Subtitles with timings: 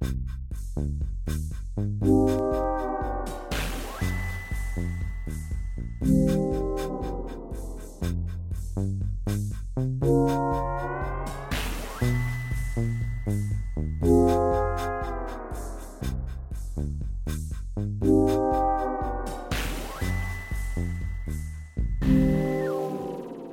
[0.00, 0.14] Thank
[6.02, 6.49] you.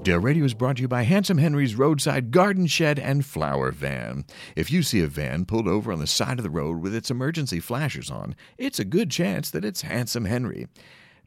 [0.08, 4.24] Dale Radio is brought to you by Handsome Henry's Roadside Garden Shed and Flower Van.
[4.56, 7.12] If you see a van pulled over on the side of the road with its
[7.12, 10.70] emergency flashers on, it's a good chance that it's Handsome Henry.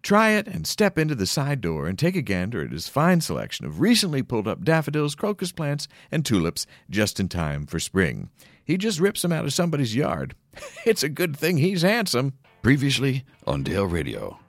[0.02, 3.21] Try it and step into the side door and take a gander at his fine
[3.21, 8.30] selection of recently pulled up daffodils, crocus plants, and tulips just in time for spring.
[8.65, 10.35] He just rips them out of somebody's yard.
[10.87, 12.33] it's a good thing he's handsome.
[12.62, 14.40] Previously on Dale Radio.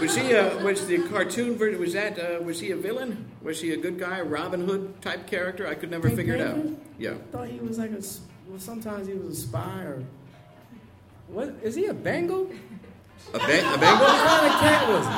[0.00, 3.30] Was he a, was the cartoon version, was that, uh, was he a villain?
[3.42, 5.66] Was he a good guy, Robin Hood type character?
[5.66, 6.58] I could never Pink figure it out.
[6.98, 7.12] Yeah.
[7.12, 8.02] I thought he was like a.
[8.48, 10.02] Well, sometimes he was a spy or.
[11.28, 12.50] What is he a Bengal?
[13.34, 14.06] A, ba- a Bengal?
[14.06, 15.12] What kind of cat was he?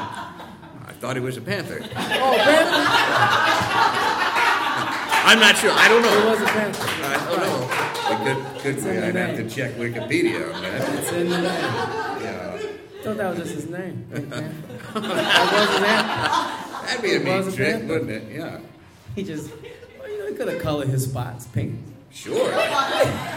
[0.91, 1.79] I thought he was a panther.
[1.83, 2.77] Oh, Panther.
[5.23, 5.71] I'm not sure.
[5.73, 6.19] I don't know.
[6.19, 6.87] It was a Panther.
[6.87, 7.69] I don't know.
[8.09, 9.05] But good, good.
[9.05, 10.99] I'd have to check Wikipedia on that.
[10.99, 12.10] It's in the name.
[13.03, 13.11] Yeah.
[13.11, 14.07] I thought that was just his name.
[14.13, 15.01] Pink Panther.
[15.01, 16.07] that was his name.
[16.87, 17.87] That'd be a Was neat trick, panther.
[17.89, 18.37] wouldn't it?
[18.37, 18.59] Yeah.
[19.15, 19.51] He just.
[19.99, 21.79] Well, you know, he could have colored his spots pink.
[22.13, 22.51] Sure.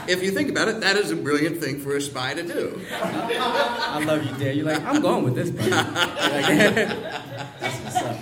[0.07, 2.81] if you think about it, that is a brilliant thing for a spy to do.
[2.91, 4.55] I love you, Dad.
[4.55, 5.69] You're like, I'm going with this, buddy.
[5.69, 6.87] You're like,
[7.59, 8.17] that's what's up.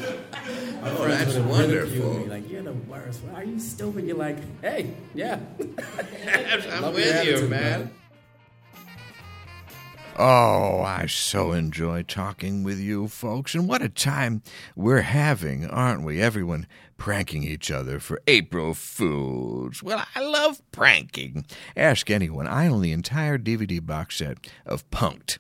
[0.81, 2.13] My Oh, friends that's would have ridiculed wonderful.
[2.19, 3.21] Me, like, you're the worst.
[3.33, 4.05] Are you stupid?
[4.05, 5.39] You're like, hey, yeah.
[6.29, 7.79] I'm with you, attitude, man.
[7.83, 7.91] brother.
[10.23, 14.43] Oh, I so enjoy talking with you folks, and what a time
[14.75, 16.21] we're having, aren't we?
[16.21, 19.81] Everyone pranking each other for April Fools.
[19.81, 21.47] Well, I love pranking.
[21.75, 22.45] Ask anyone.
[22.45, 25.39] I own the entire DVD box set of Punked.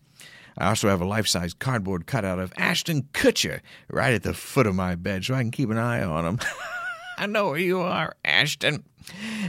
[0.57, 4.65] I also have a life size cardboard cutout of Ashton Kutcher right at the foot
[4.65, 6.39] of my bed so I can keep an eye on him.
[7.19, 8.83] I know where you are, Ashton.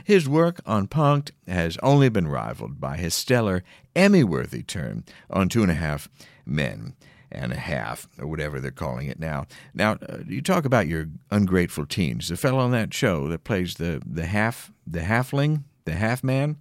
[0.04, 3.62] His work on Punked has only been rivaled by his stellar
[3.94, 6.08] Emmy worthy turn on Two and a Half
[6.46, 6.94] Men
[7.30, 9.46] and a Half, or whatever they're calling it now.
[9.74, 12.28] Now, uh, you talk about your ungrateful teens.
[12.28, 16.56] The fellow on that show that plays the, the half the halfling, the half man.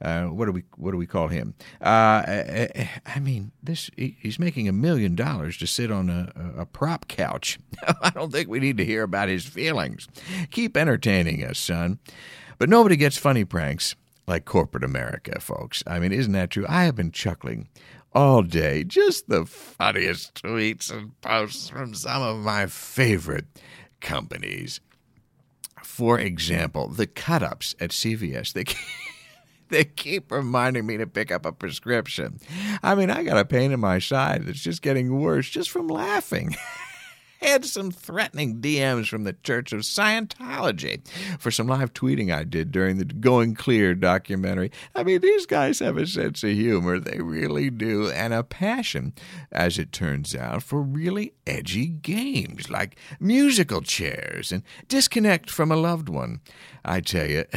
[0.00, 1.54] Uh, what do we what do we call him?
[1.80, 6.32] Uh, I, I mean, this he- he's making a million dollars to sit on a,
[6.62, 7.58] a prop couch.
[8.00, 10.08] I don't think we need to hear about his feelings.
[10.50, 11.98] Keep entertaining us, son.
[12.58, 13.94] But nobody gets funny pranks
[14.26, 15.82] like corporate America, folks.
[15.86, 16.66] I mean, isn't that true?
[16.68, 17.68] I have been chuckling
[18.12, 18.84] all day.
[18.84, 23.46] Just the funniest tweets and posts from some of my favorite
[24.00, 24.80] companies.
[25.82, 28.52] For example, the cut ups at CVS.
[28.52, 28.78] They keep,
[29.68, 32.40] they keep reminding me to pick up a prescription.
[32.82, 35.88] I mean, I got a pain in my side that's just getting worse just from
[35.88, 36.56] laughing.
[37.44, 41.06] Had some threatening DMs from the Church of Scientology
[41.38, 44.72] for some live tweeting I did during the Going Clear documentary.
[44.94, 46.98] I mean, these guys have a sense of humor.
[46.98, 48.08] They really do.
[48.08, 49.12] And a passion,
[49.52, 55.76] as it turns out, for really edgy games like musical chairs and disconnect from a
[55.76, 56.40] loved one.
[56.82, 57.44] I tell you.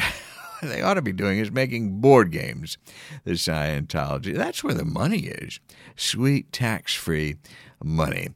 [0.64, 2.80] They ought to be doing is making board games.
[3.26, 4.36] The Scientology.
[4.36, 5.59] That's where the money is.
[5.96, 7.36] Sweet, tax free
[7.84, 8.30] money.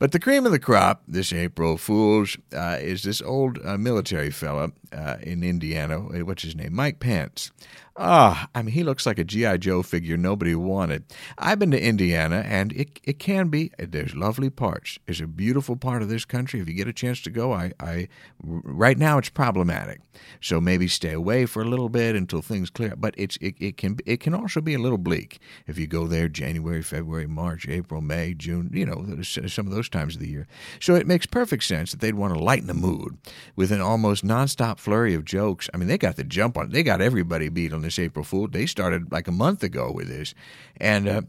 [0.00, 4.30] But the cream of the crop this April Fools uh, is this old uh, military
[4.30, 6.06] fella uh, in Indiana.
[6.06, 6.74] Uh, What's his name?
[6.74, 7.50] Mike Pence.
[7.96, 9.58] Ah, I mean, he looks like a G.I.
[9.58, 11.04] Joe figure nobody wanted.
[11.36, 14.98] I've been to Indiana, and it, it can be, there's lovely parts.
[15.06, 16.60] It's a beautiful part of this country.
[16.60, 18.08] If you get a chance to go, I, I
[18.42, 20.00] right now it's problematic.
[20.40, 22.94] So maybe stay away for a little bit until things clear.
[22.96, 26.06] But it's it, it can it can also be a little bleak if you go
[26.06, 28.70] there January, February, March, April, May, June.
[28.72, 30.46] You know, some of those times of the year.
[30.80, 33.18] So it makes perfect sense that they'd want to lighten the mood
[33.56, 35.68] with an almost nonstop flurry of jokes.
[35.72, 36.70] I mean, they got the jump on.
[36.70, 38.48] They got everybody beat on this April Fool.
[38.48, 40.34] They started like a month ago with this,
[40.78, 41.08] and.
[41.08, 41.22] Uh,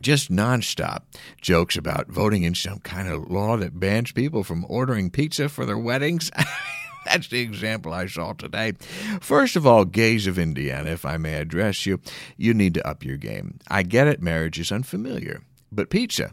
[0.00, 1.02] just nonstop
[1.40, 5.64] jokes about voting in some kind of law that bans people from ordering pizza for
[5.64, 6.30] their weddings.
[7.04, 8.72] That's the example I saw today.
[9.20, 12.00] First of all, gays of Indiana, if I may address you,
[12.36, 13.58] you need to up your game.
[13.68, 16.32] I get it, marriage is unfamiliar, but pizza,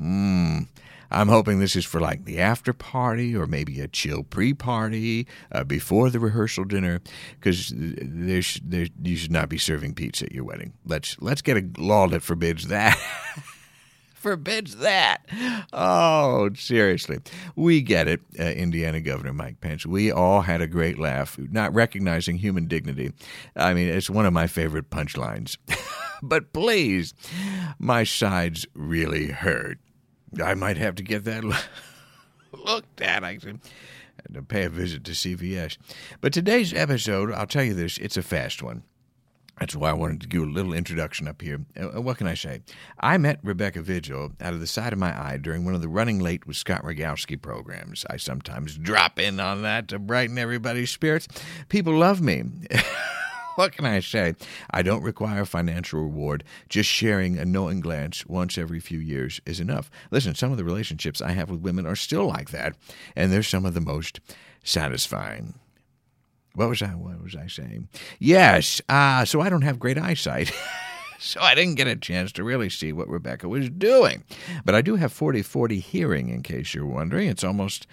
[0.00, 0.66] mmm.
[1.10, 5.26] I'm hoping this is for like the after party or maybe a chill pre party
[5.52, 7.00] uh, before the rehearsal dinner,
[7.38, 10.72] because there, there you should not be serving pizza at your wedding.
[10.84, 12.98] Let's let's get a law that forbids that.
[14.20, 15.22] forbids that.
[15.72, 17.18] Oh, seriously.
[17.56, 19.86] We get it, uh, Indiana Governor Mike Pence.
[19.86, 23.12] We all had a great laugh, not recognizing human dignity.
[23.56, 25.56] I mean, it's one of my favorite punchlines.
[26.22, 27.14] but please,
[27.78, 29.78] my sides really hurt.
[30.42, 31.44] I might have to get that
[32.52, 33.24] looked at.
[33.24, 33.38] I
[34.32, 35.76] to pay a visit to CVS.
[36.20, 38.82] But today's episode, I'll tell you this, it's a fast one.
[39.58, 41.60] That's why I wanted to give a little introduction up here.
[41.78, 42.62] Uh, what can I say?
[42.98, 45.88] I met Rebecca Vigil out of the side of my eye during one of the
[45.88, 48.06] Running Late with Scott Rogowsky programs.
[48.08, 51.28] I sometimes drop in on that to brighten everybody's spirits.
[51.68, 52.44] People love me.
[53.60, 54.32] what can I say?
[54.70, 56.44] I don't require financial reward.
[56.70, 59.90] Just sharing a knowing glance once every few years is enough.
[60.10, 62.74] Listen, some of the relationships I have with women are still like that,
[63.14, 64.18] and they're some of the most
[64.64, 65.58] satisfying.
[66.54, 66.86] What was I?
[66.86, 67.88] What was I saying?
[68.18, 68.80] Yes.
[68.88, 70.50] Uh, so I don't have great eyesight.
[71.18, 74.24] so I didn't get a chance to really see what Rebecca was doing.
[74.64, 77.28] But I do have 40 40 hearing, in case you're wondering.
[77.28, 77.86] It's almost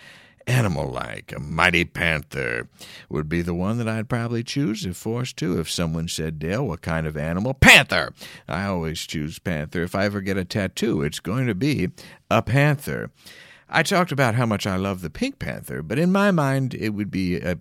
[0.47, 1.33] animal like.
[1.35, 2.67] A mighty panther
[3.09, 5.59] would be the one that I'd probably choose if forced to.
[5.59, 7.53] If someone said, Dale, what kind of animal?
[7.53, 8.13] Panther!
[8.47, 9.83] I always choose panther.
[9.83, 11.89] If I ever get a tattoo, it's going to be
[12.31, 13.11] a panther.
[13.69, 16.89] I talked about how much I love the Pink Panther, but in my mind, it
[16.91, 17.57] would be a,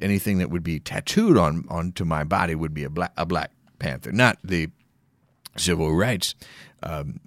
[0.00, 3.50] anything that would be tattooed on onto my body would be a black a Black
[3.80, 4.70] Panther, not the
[5.56, 6.36] civil rights
[6.82, 7.20] um,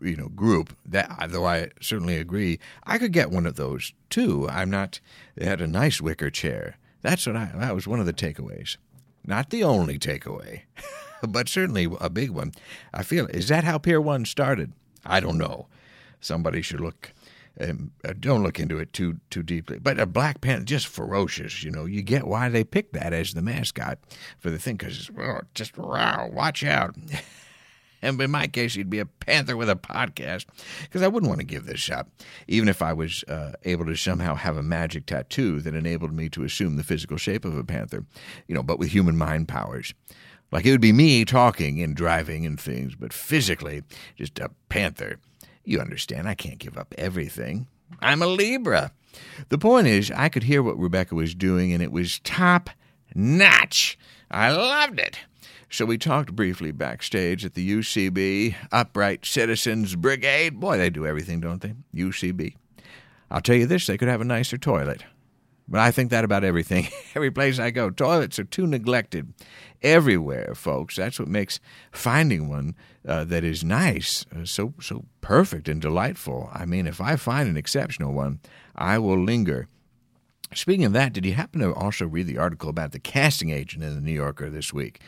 [0.00, 0.76] you know group.
[0.86, 4.48] That though I certainly agree, I could get one of those too.
[4.50, 5.00] I'm not.
[5.36, 6.76] They had a nice wicker chair.
[7.02, 7.52] That's what I.
[7.54, 8.76] That was one of the takeaways.
[9.24, 10.62] Not the only takeaway,
[11.28, 12.52] but certainly a big one.
[12.92, 14.72] I feel is that how Pier One started?
[15.04, 15.66] I don't know.
[16.20, 17.12] Somebody should look
[17.60, 19.78] um, uh, don't look into it too too deeply.
[19.78, 21.62] But a Black Panther, just ferocious.
[21.62, 23.98] You know, you get why they picked that as the mascot
[24.38, 26.94] for the thing because well, just wow, watch out.
[28.02, 30.46] and in my case, he'd be a panther with a podcast
[30.82, 32.08] because I wouldn't want to give this up,
[32.48, 36.28] even if I was uh, able to somehow have a magic tattoo that enabled me
[36.30, 38.04] to assume the physical shape of a panther,
[38.46, 39.94] you know, but with human mind powers.
[40.52, 43.82] Like it would be me talking and driving and things, but physically,
[44.16, 45.18] just a panther.
[45.64, 47.66] You understand, I can't give up everything.
[48.00, 48.92] I'm a Libra.
[49.48, 52.70] The point is, I could hear what Rebecca was doing, and it was top
[53.14, 53.98] notch.
[54.30, 55.18] I loved it.
[55.68, 60.58] So we talked briefly backstage at the UCB, Upright Citizens Brigade.
[60.58, 61.74] Boy, they do everything, don't they?
[61.94, 62.56] UCB.
[63.30, 65.04] I'll tell you this, they could have a nicer toilet.
[65.68, 66.88] But I think that about everything.
[67.14, 69.32] Every place I go, toilets are too neglected
[69.82, 70.96] everywhere, folks.
[70.96, 71.60] That's what makes
[71.92, 72.74] finding one
[73.06, 76.50] uh, that is nice uh, so so perfect and delightful.
[76.52, 78.40] I mean, if I find an exceptional one,
[78.74, 79.68] I will linger.
[80.52, 83.84] Speaking of that, did you happen to also read the article about the casting agent
[83.84, 85.00] in the New Yorker this week?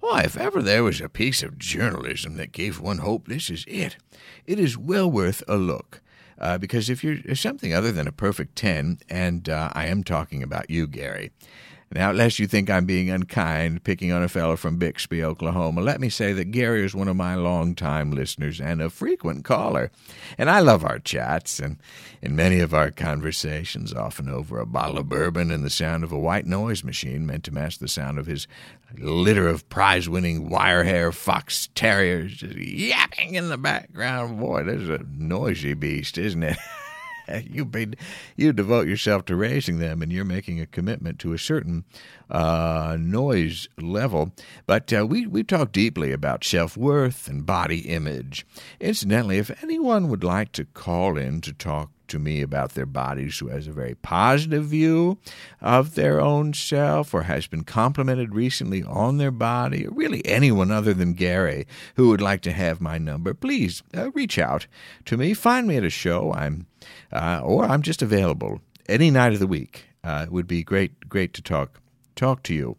[0.00, 3.64] Why, if ever there was a piece of journalism that gave one hope, this is
[3.68, 3.96] it.
[4.44, 6.00] It is well worth a look.
[6.40, 10.42] Uh, because if you're something other than a perfect 10, and uh, I am talking
[10.42, 11.30] about you, Gary,
[11.90, 16.00] now, lest you think I'm being unkind, picking on a fellow from Bixby, Oklahoma, let
[16.00, 19.90] me say that Gary is one of my long-time listeners and a frequent caller.
[20.36, 21.78] And I love our chats and
[22.20, 26.12] in many of our conversations, often over a bottle of bourbon and the sound of
[26.12, 28.46] a white noise machine meant to match the sound of his
[28.98, 34.38] litter of prize-winning wire hair fox terriers just yapping in the background.
[34.38, 36.58] Boy, this is a noisy beast, isn't it?
[37.50, 37.94] you be,
[38.36, 41.84] you devote yourself to raising them, and you're making a commitment to a certain
[42.30, 44.32] uh, noise level.
[44.66, 48.46] But uh, we we talk deeply about self worth and body image.
[48.80, 53.38] Incidentally, if anyone would like to call in to talk to me about their bodies
[53.38, 55.18] who has a very positive view
[55.60, 60.70] of their own self or has been complimented recently on their body, or really anyone
[60.70, 64.66] other than Gary who would like to have my number, please uh, reach out
[65.04, 65.34] to me.
[65.34, 66.32] Find me at a show.
[66.32, 66.66] I'm
[67.12, 69.86] uh, or I'm just available any night of the week.
[70.02, 71.80] Uh, it would be great, great to talk
[72.14, 72.76] talk to you.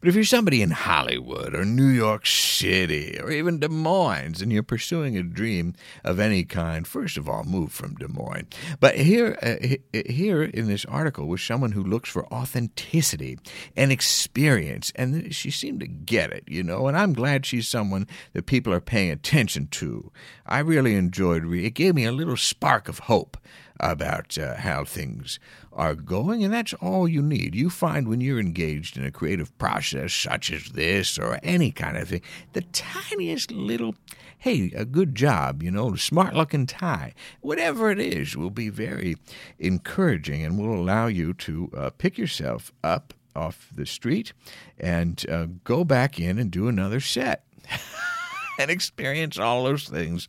[0.00, 4.52] But if you're somebody in Hollywood or New York City or even Des Moines and
[4.52, 8.48] you're pursuing a dream of any kind, first of all, move from Des Moines.
[8.80, 13.38] But here, uh, here in this article was someone who looks for authenticity
[13.76, 16.86] and experience, and she seemed to get it, you know.
[16.86, 20.10] And I'm glad she's someone that people are paying attention to.
[20.46, 21.64] I really enjoyed it.
[21.64, 23.36] It gave me a little spark of hope
[23.80, 25.38] about uh, how things
[25.78, 27.54] are going, and that's all you need.
[27.54, 31.96] You find when you're engaged in a creative process such as this or any kind
[31.96, 32.20] of thing,
[32.52, 33.94] the tiniest little,
[34.38, 39.16] hey, a good job, you know, smart looking tie, whatever it is, will be very
[39.60, 44.32] encouraging and will allow you to uh, pick yourself up off the street
[44.78, 47.44] and uh, go back in and do another set
[48.58, 50.26] and experience all those things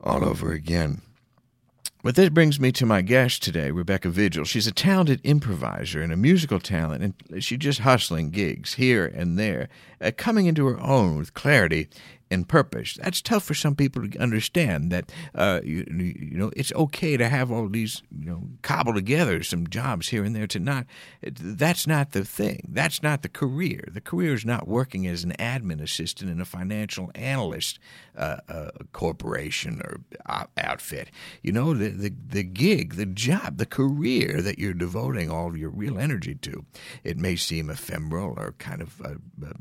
[0.00, 1.02] all over again.
[2.04, 4.44] But this brings me to my guest today, Rebecca Vigil.
[4.44, 9.38] She's a talented improviser and a musical talent, and she's just hustling gigs here and
[9.38, 9.70] there,
[10.04, 11.88] uh, coming into her own with clarity
[12.30, 12.98] and purpose.
[13.02, 14.90] That's tough for some people to understand.
[14.90, 19.42] That uh, you, you know it's okay to have all these you know cobble together
[19.42, 20.86] some jobs here and there to not.
[21.22, 22.68] That's not the thing.
[22.68, 23.88] That's not the career.
[23.90, 27.78] The career is not working as an admin assistant in a financial analyst
[28.16, 30.00] uh, uh, corporation or
[30.56, 31.10] outfit.
[31.42, 35.70] You know the, the the gig, the job, the career that you're devoting all your
[35.70, 36.64] real energy to.
[37.04, 39.14] It may seem ephemeral or kind of uh,
[39.46, 39.52] uh,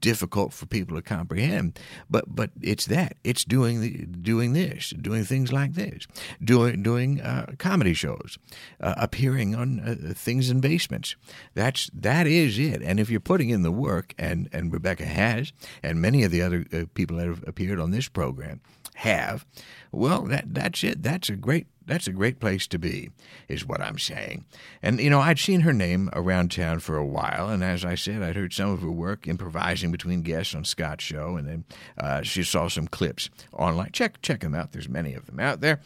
[0.00, 1.78] difficult for people to comprehend.
[2.08, 6.06] But but it's that it's doing the, doing this, doing things like this,
[6.42, 8.38] doing doing uh, comedy shows,
[8.80, 11.16] uh, appearing on uh, things in basements.
[11.54, 12.82] That's that is it.
[12.82, 15.52] And if you're putting in the work, and and Rebecca has,
[15.82, 18.60] and many of the other uh, people that have appeared on this program
[18.98, 19.46] have,
[19.92, 21.02] well, that that's it.
[21.02, 23.10] That's a great that's a great place to be,
[23.48, 24.44] is what I'm saying.
[24.82, 27.94] And, you know, I'd seen her name around town for a while, and as I
[27.94, 31.64] said, I'd heard some of her work improvising between guests on Scott's show, and then
[31.96, 33.90] uh, she saw some clips online.
[33.92, 34.72] Check, check them out.
[34.72, 35.80] There's many of them out there.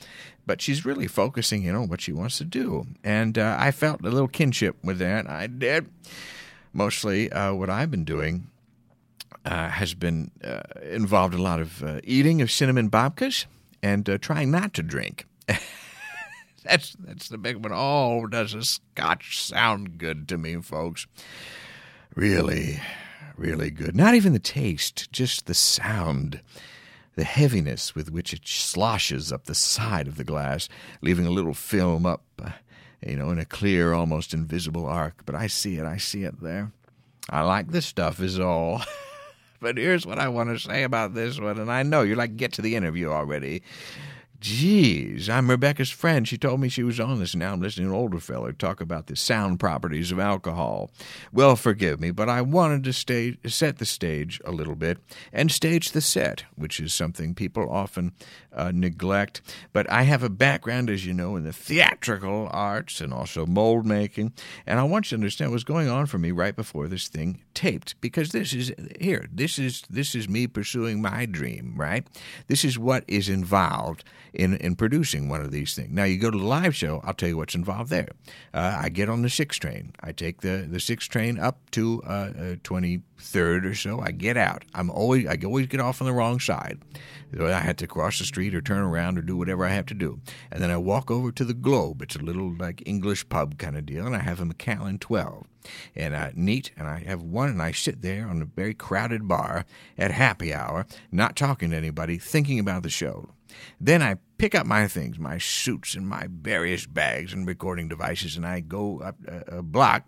[0.44, 2.84] But she's really focusing in on what she wants to do.
[3.04, 5.30] And uh, I felt a little kinship with that.
[5.30, 5.88] I did.
[6.72, 8.48] Mostly uh, what I've been doing
[9.44, 13.46] uh, has been uh, involved a lot of uh, eating of cinnamon babkas
[13.82, 15.26] and uh, trying not to drink.
[16.64, 17.72] That's that's the big one.
[17.74, 21.08] Oh, does a scotch sound good to me, folks?
[22.14, 22.80] Really,
[23.36, 23.96] really good.
[23.96, 26.40] Not even the taste, just the sound.
[27.16, 30.68] The heaviness with which it sloshes up the side of the glass,
[31.02, 32.52] leaving a little film up, uh,
[33.04, 35.26] you know, in a clear, almost invisible arc.
[35.26, 36.70] But I see it, I see it there.
[37.28, 38.82] I like this stuff, is all.
[39.62, 42.36] but here's what I want to say about this one, and I know you're like,
[42.36, 43.62] get to the interview already.
[44.42, 46.26] Geez, I'm Rebecca's friend.
[46.26, 47.36] She told me she was on this.
[47.36, 50.90] Now I'm listening to an older feller talk about the sound properties of alcohol.
[51.32, 54.98] Well, forgive me, but I wanted to stay, set the stage a little bit
[55.32, 58.14] and stage the set, which is something people often
[58.52, 59.42] uh, neglect.
[59.72, 63.86] But I have a background, as you know, in the theatrical arts and also mold
[63.86, 64.32] making,
[64.66, 67.40] and I want you to understand what's going on for me right before this thing
[67.54, 69.28] taped, because this is here.
[69.32, 72.04] This is this is me pursuing my dream, right?
[72.48, 75.90] This is what is involved in, in producing one of these things.
[75.90, 78.08] Now, you go to the live show, I'll tell you what's involved there.
[78.54, 79.92] Uh, I get on the six train.
[80.00, 84.00] I take the, the six train up to uh, uh, 23rd or so.
[84.00, 84.64] I get out.
[84.74, 86.80] I'm always I always get off on the wrong side.
[87.36, 89.86] So I had to cross the street or turn around or do whatever I have
[89.86, 90.20] to do.
[90.50, 92.02] And then I walk over to the Globe.
[92.02, 95.46] It's a little like English pub kind of deal, and I have a Macallan 12
[95.96, 96.72] and uh, neat.
[96.76, 99.64] And I have one, and I sit there on a very crowded bar
[99.96, 103.30] at happy hour, not talking to anybody, thinking about the show.
[103.80, 108.36] Then I pick up my things, my suits and my various bags and recording devices,
[108.36, 110.04] and I go up a block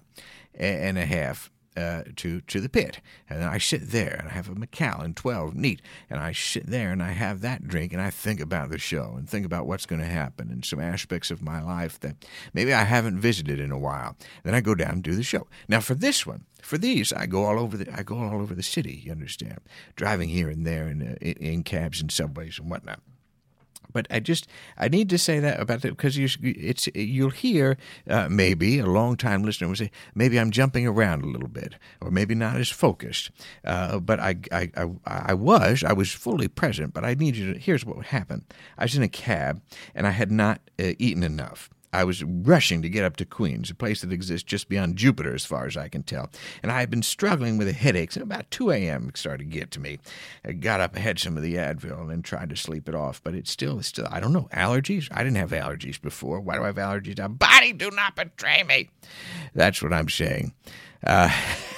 [0.55, 4.33] and a half uh, to to the pit, and then I sit there and I
[4.33, 8.01] have a Macallan 12, neat, and I sit there and I have that drink and
[8.01, 11.31] I think about the show and think about what's going to happen and some aspects
[11.31, 14.17] of my life that maybe I haven't visited in a while.
[14.45, 15.49] Then I go down and do the show.
[15.69, 18.55] Now for this one, for these, I go all over the I go all over
[18.55, 19.03] the city.
[19.05, 19.59] You understand,
[19.97, 23.01] driving here and there in, uh, in cabs and subways and whatnot.
[23.95, 24.47] But I just
[24.77, 27.79] I need to say that about it because you it's you'll hear
[28.11, 31.77] uh, maybe a long time listener will say maybe I'm jumping around a little bit
[32.03, 33.31] or maybe not as focused.
[33.65, 36.93] Uh, but I, I I I was I was fully present.
[36.93, 38.43] But I need you to here's what happened.
[38.77, 39.63] I was in a cab
[39.95, 41.71] and I had not uh, eaten enough.
[41.95, 45.35] I was rushing to get up to Queens, a place that exists just beyond Jupiter,
[45.35, 46.29] as far as I can tell.
[46.63, 49.09] And I had been struggling with headaches, and about 2 a.m.
[49.09, 49.99] it started to get to me.
[50.45, 53.23] I got up, had some of the Advil, and tried to sleep it off.
[53.23, 55.09] But it's still, it's still, I don't know, allergies?
[55.13, 56.41] I didn't have allergies before.
[56.41, 57.29] Why do I have allergies now?
[57.29, 58.91] Body, do not betray me.
[59.55, 60.53] That's what I'm saying.
[61.07, 61.31] Uh,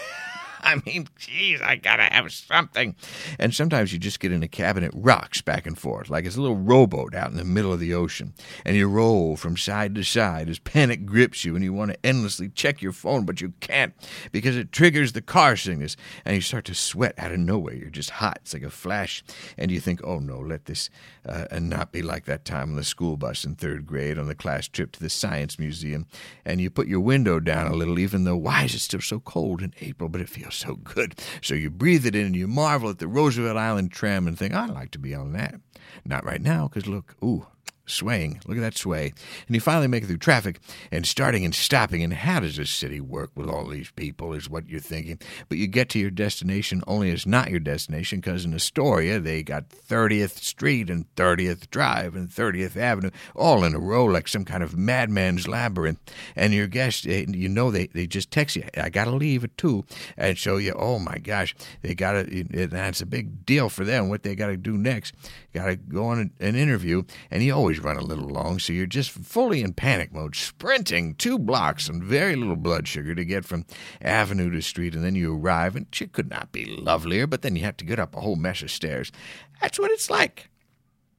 [0.77, 2.97] I mean, geez, I gotta have something.
[3.39, 6.25] And sometimes you just get in a cab and it rocks back and forth like
[6.25, 8.35] it's a little rowboat out in the middle of the ocean.
[8.65, 12.07] And you roll from side to side as panic grips you and you want to
[12.07, 13.95] endlessly check your phone, but you can't
[14.33, 17.75] because it triggers the car sickness and you start to sweat out of nowhere.
[17.75, 18.39] You're just hot.
[18.43, 19.23] It's like a flash.
[19.57, 20.91] And you think, oh no, let this
[21.25, 24.35] uh, not be like that time on the school bus in third grade on the
[24.35, 26.07] class trip to the Science Museum.
[26.45, 29.21] And you put your window down a little, even though why is it still so
[29.21, 31.21] cold in April, but it feels so good.
[31.43, 34.55] So you breathe it in and you marvel at the Roosevelt Island tram and think,
[34.55, 35.61] I'd like to be on that.
[36.05, 37.47] Not right now, because look, ooh,
[37.87, 38.41] swaying.
[38.47, 39.13] Look at that sway.
[39.47, 42.03] And you finally make it through traffic and starting and stopping.
[42.03, 45.19] And how does this city work with all these people is what you're thinking.
[45.49, 49.43] But you get to your destination only it's not your destination because in Astoria they
[49.43, 54.45] got 30th Street and 30th Drive and 30th Avenue all in a row like some
[54.45, 56.01] kind of madman's labyrinth.
[56.35, 59.45] And your guest, eh, you know, they, they just text you, I got to leave
[59.45, 59.85] at 2
[60.17, 64.09] and show you, oh my gosh, they got to, that's a big deal for them
[64.09, 65.15] what they got to do next.
[65.53, 67.03] Got to go on an interview.
[67.31, 71.15] And you always run a little long, so you're just fully in panic mode, sprinting
[71.15, 73.65] two blocks on very little blood sugar to get from
[74.01, 77.57] avenue to street, and then you arrive, and it could not be lovelier, but then
[77.57, 79.13] you have to get up a whole mess of stairs.
[79.61, 80.49] That's what it's like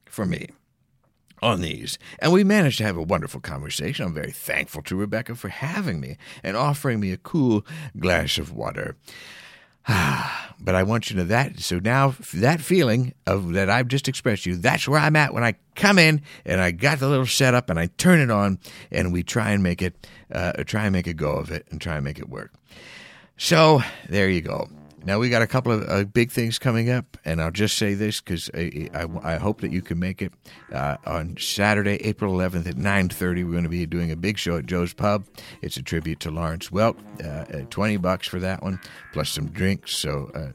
[0.06, 0.48] for me
[1.42, 1.98] on these.
[2.20, 4.06] And we managed to have a wonderful conversation.
[4.06, 7.66] I'm very thankful to Rebecca for having me and offering me a cool
[8.00, 8.96] glass of water.
[10.60, 11.60] but I want you to know that.
[11.60, 15.34] So now that feeling of that I've just expressed to you, that's where I'm at
[15.34, 18.60] when I come in and I got the little setup and I turn it on
[18.92, 21.80] and we try and make it, uh, try and make a go of it and
[21.80, 22.54] try and make it work.
[23.38, 24.68] So there you go.
[25.08, 27.94] Now we got a couple of uh, big things coming up, and I'll just say
[27.94, 30.34] this because I, I, I, hope that you can make it
[30.74, 33.46] uh, on Saturday, April 11th at 9:30.
[33.46, 35.24] We're going to be doing a big show at Joe's Pub.
[35.62, 36.98] It's a tribute to Lawrence Welk.
[37.24, 38.82] Uh, 20 bucks for that one,
[39.14, 39.96] plus some drinks.
[39.96, 40.52] So uh,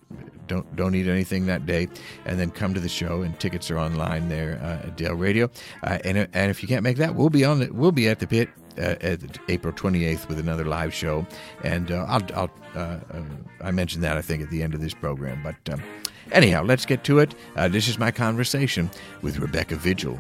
[0.49, 1.89] don't don't eat anything that day,
[2.27, 3.23] and then come to the show.
[3.23, 5.49] And tickets are online there uh, at Dale Radio.
[5.83, 8.19] Uh, and and if you can't make that, we'll be on the, we'll be at
[8.19, 9.17] the pit uh,
[9.49, 11.27] April 28th with another live show,
[11.63, 13.23] and uh, I'll, I'll uh, uh,
[13.61, 15.43] I mentioned that I think at the end of this program.
[15.43, 15.83] But um,
[16.33, 17.35] anyhow, let's get to it.
[17.57, 20.19] Uh, this is my conversation with Rebecca Vigil.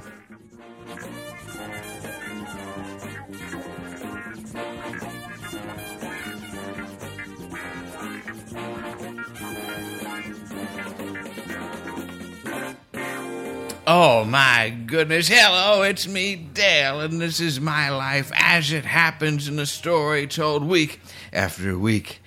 [13.94, 15.28] Oh my goodness.
[15.28, 20.26] Hello, it's me, Dale, and this is my life as it happens in a story
[20.26, 20.98] told week
[21.30, 22.21] after week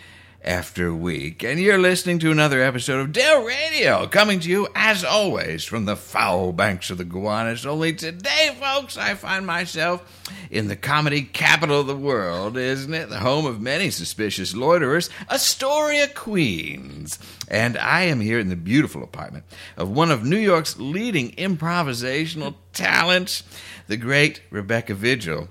[0.46, 1.44] after week.
[1.44, 5.86] And you're listening to another episode of Dale Radio, coming to you, as always, from
[5.86, 7.66] the foul banks of the Gowanus.
[7.66, 13.10] Only today, folks, I find myself in the comedy capital of the world, isn't it?
[13.10, 17.18] The home of many suspicious loiterers, Astoria, Queens.
[17.48, 22.54] And I am here in the beautiful apartment of one of New York's leading improvisational
[22.72, 23.44] talents,
[23.88, 25.50] the great Rebecca Vigil.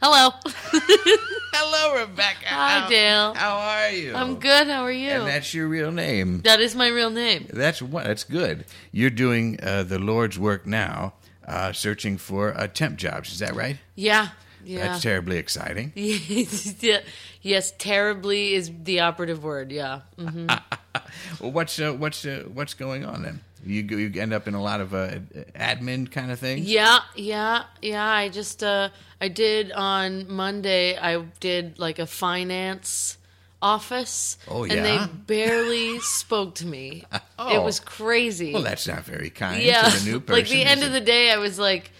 [0.00, 0.30] Hello.
[1.56, 2.46] Hello, Rebecca.
[2.46, 3.34] Hi, how, Dale.
[3.34, 4.12] How are you?
[4.12, 4.66] I'm good.
[4.66, 5.10] How are you?
[5.10, 6.40] And that's your real name.
[6.40, 7.46] That is my real name.
[7.48, 8.04] That's what.
[8.04, 8.64] That's good.
[8.90, 11.14] You're doing uh, the Lord's work now,
[11.46, 13.32] uh, searching for uh, temp jobs.
[13.32, 13.78] Is that right?
[13.94, 14.30] Yeah.
[14.64, 14.88] Yeah.
[14.88, 15.92] That's terribly exciting.
[17.46, 19.70] Yes, terribly is the operative word.
[19.70, 20.00] Yeah.
[20.18, 20.46] Mm-hmm.
[21.40, 23.40] well, what's uh, what's uh, what's going on then?
[23.66, 25.18] You you end up in a lot of uh,
[25.54, 26.66] admin kind of things.
[26.66, 28.06] Yeah, yeah, yeah.
[28.06, 30.96] I just uh, I did on Monday.
[30.96, 33.16] I did like a finance
[33.62, 34.36] office.
[34.48, 37.04] Oh yeah, and they barely spoke to me.
[37.38, 37.54] Oh.
[37.54, 38.52] It was crazy.
[38.52, 39.62] Well, that's not very kind.
[39.62, 40.34] Yeah, to the new person.
[40.42, 41.90] like the end of the day, I was like.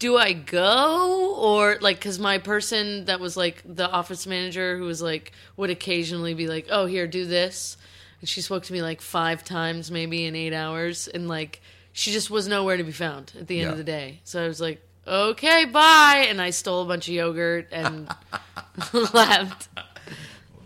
[0.00, 4.84] Do I go or like because my person that was like the office manager who
[4.84, 7.78] was like would occasionally be like, "Oh, here, do this,"
[8.24, 11.60] and she spoke to me like five times maybe in eight hours, and like
[11.92, 13.72] she just was nowhere to be found at the end Yeah.
[13.72, 14.20] of the day.
[14.24, 18.08] So I was like, "Okay, bye," and I stole a bunch of yogurt and
[19.12, 19.68] left.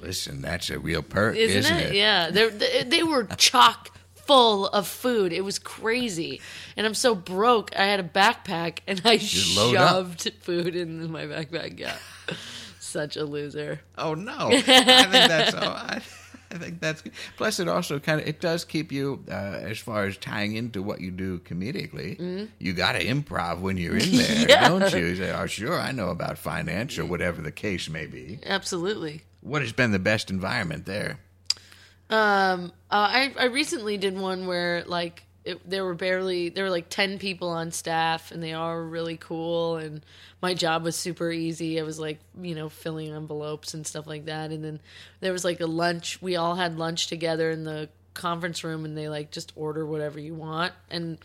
[0.00, 1.94] Listen, that's a real perk, Isn't, isn't, it?
[1.96, 5.32] Yeah, They're, they they were chock full of food.
[5.32, 6.40] It was crazy,
[6.76, 7.76] and I'm so broke.
[7.76, 9.18] I had a backpack, and I
[9.56, 9.90] load up.
[9.90, 11.80] shoved food in my backpack.
[11.80, 11.96] Yeah,
[12.80, 13.80] such a loser.
[13.98, 14.66] Oh no, I think
[15.10, 15.62] that's all.
[15.68, 16.00] I,
[16.54, 17.12] I think that's good.
[17.36, 20.82] Plus, it also kind of it does keep you uh, as far as tying into
[20.82, 22.48] what you do comedically.
[22.58, 24.48] You got to improv when you're in there, Mm-hmm.
[24.50, 24.68] Yeah.
[24.68, 25.06] don't you?
[25.06, 29.22] You say, "Oh, sure, I know about finance or whatever the case may be." Absolutely.
[29.40, 31.18] What has been the best environment there?
[32.10, 36.70] Um, uh, I I recently did one where like it, there were barely there were
[36.70, 40.04] like ten people on staff, and they all were really cool, and
[40.42, 41.80] my job was super easy.
[41.80, 44.80] I was like you know filling envelopes and stuff like that, and then
[45.20, 46.20] there was like a lunch.
[46.20, 50.20] We all had lunch together in the conference room, and they like just order whatever
[50.20, 51.18] you want, and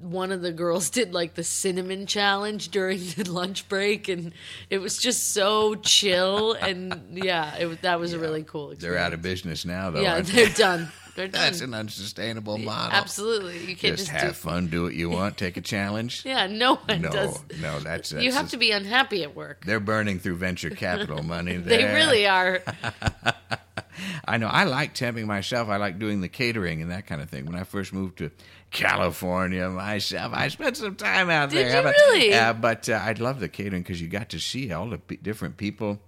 [0.00, 4.32] one of the girls did like the cinnamon challenge during the lunch break and
[4.70, 8.82] it was just so chill and yeah it was that was a really cool experience.
[8.96, 10.00] They're out of business now, though.
[10.00, 10.90] Yeah, they're done.
[11.16, 11.40] They're done.
[11.40, 12.92] That's an unsustainable model.
[12.92, 14.32] Absolutely, you can't Just just, have do.
[14.34, 16.24] fun, do what you want, take a challenge.
[16.30, 17.42] Yeah, no one no, does.
[17.60, 19.64] no, that's, that's You have to be unhappy at work.
[19.64, 21.56] They're burning through venture capital money.
[21.70, 22.62] They really are.
[24.24, 25.68] I know I like temping myself.
[25.68, 27.46] I like doing the catering and that kind of thing.
[27.46, 28.30] When I first moved to
[28.70, 31.82] California myself, I spent some time out Did there.
[31.82, 32.30] you really?
[32.30, 35.16] Yeah, but uh, I love the catering because you got to see all the p-
[35.16, 35.98] different people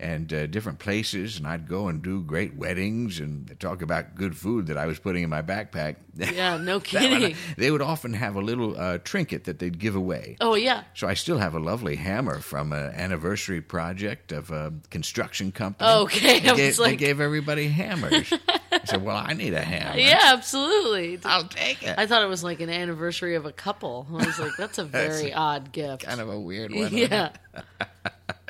[0.00, 4.36] and uh, different places, and I'd go and do great weddings and talk about good
[4.36, 5.96] food that I was putting in my backpack.
[6.18, 7.36] Yeah, no one, kidding.
[7.56, 10.36] they would often have a little uh, trinket that they'd give away.
[10.40, 10.82] Oh yeah.
[10.94, 15.88] So I still have a lovely hammer from an anniversary project of a construction company.
[15.88, 18.32] Okay, they I gave, was they gave everybody hammers.
[18.72, 19.96] I said, "Well, I need a hammer.
[19.96, 21.20] Yeah, absolutely.
[21.24, 24.06] I'll take it." I thought it was like an anniversary of a couple.
[24.10, 26.02] I was like, that's a very odd gift.
[26.02, 26.92] kind of a weird one.
[26.96, 27.30] yeah,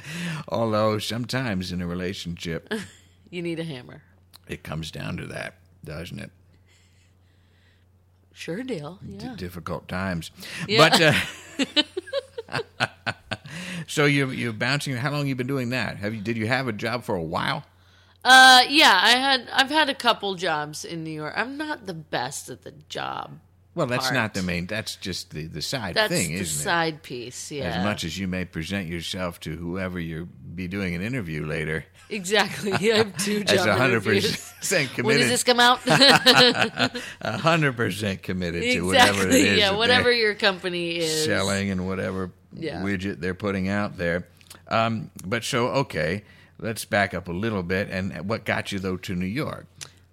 [0.48, 2.72] Although sometimes in a relationship,
[3.30, 4.02] you need a hammer.
[4.48, 6.30] it comes down to that, doesn't it?
[8.32, 8.98] Sure deal.
[9.04, 9.34] D- Yeah.
[9.36, 10.30] difficult times.
[10.68, 10.88] Yeah.
[10.88, 11.00] But
[12.48, 12.62] uh,
[13.86, 14.94] so you you're bouncing.
[14.96, 15.96] How long you been doing that?
[15.98, 17.64] Have you did you have a job for a while?
[18.24, 19.00] Uh, yeah.
[19.02, 21.34] I had I've had a couple jobs in New York.
[21.36, 23.38] I'm not the best at the job.
[23.74, 24.14] Well, that's Part.
[24.14, 24.66] not the main.
[24.66, 26.64] That's just the the side That's thing, the isn't it?
[26.64, 27.52] side piece.
[27.52, 27.64] Yeah.
[27.78, 31.84] As much as you may present yourself to whoever you be doing an interview later,
[32.10, 32.72] exactly.
[32.72, 33.52] I have two jobs.
[33.60, 35.80] as a hundred percent When does this come out?
[35.86, 39.58] a hundred percent committed to whatever it is.
[39.58, 39.76] Yeah.
[39.76, 41.24] Whatever your company is.
[41.24, 42.82] selling and whatever Yeah.
[42.82, 44.26] widget they're putting out there.
[44.66, 46.24] Um, but so okay,
[46.58, 47.88] let's back up a little bit.
[47.90, 49.66] And what got you though to New York?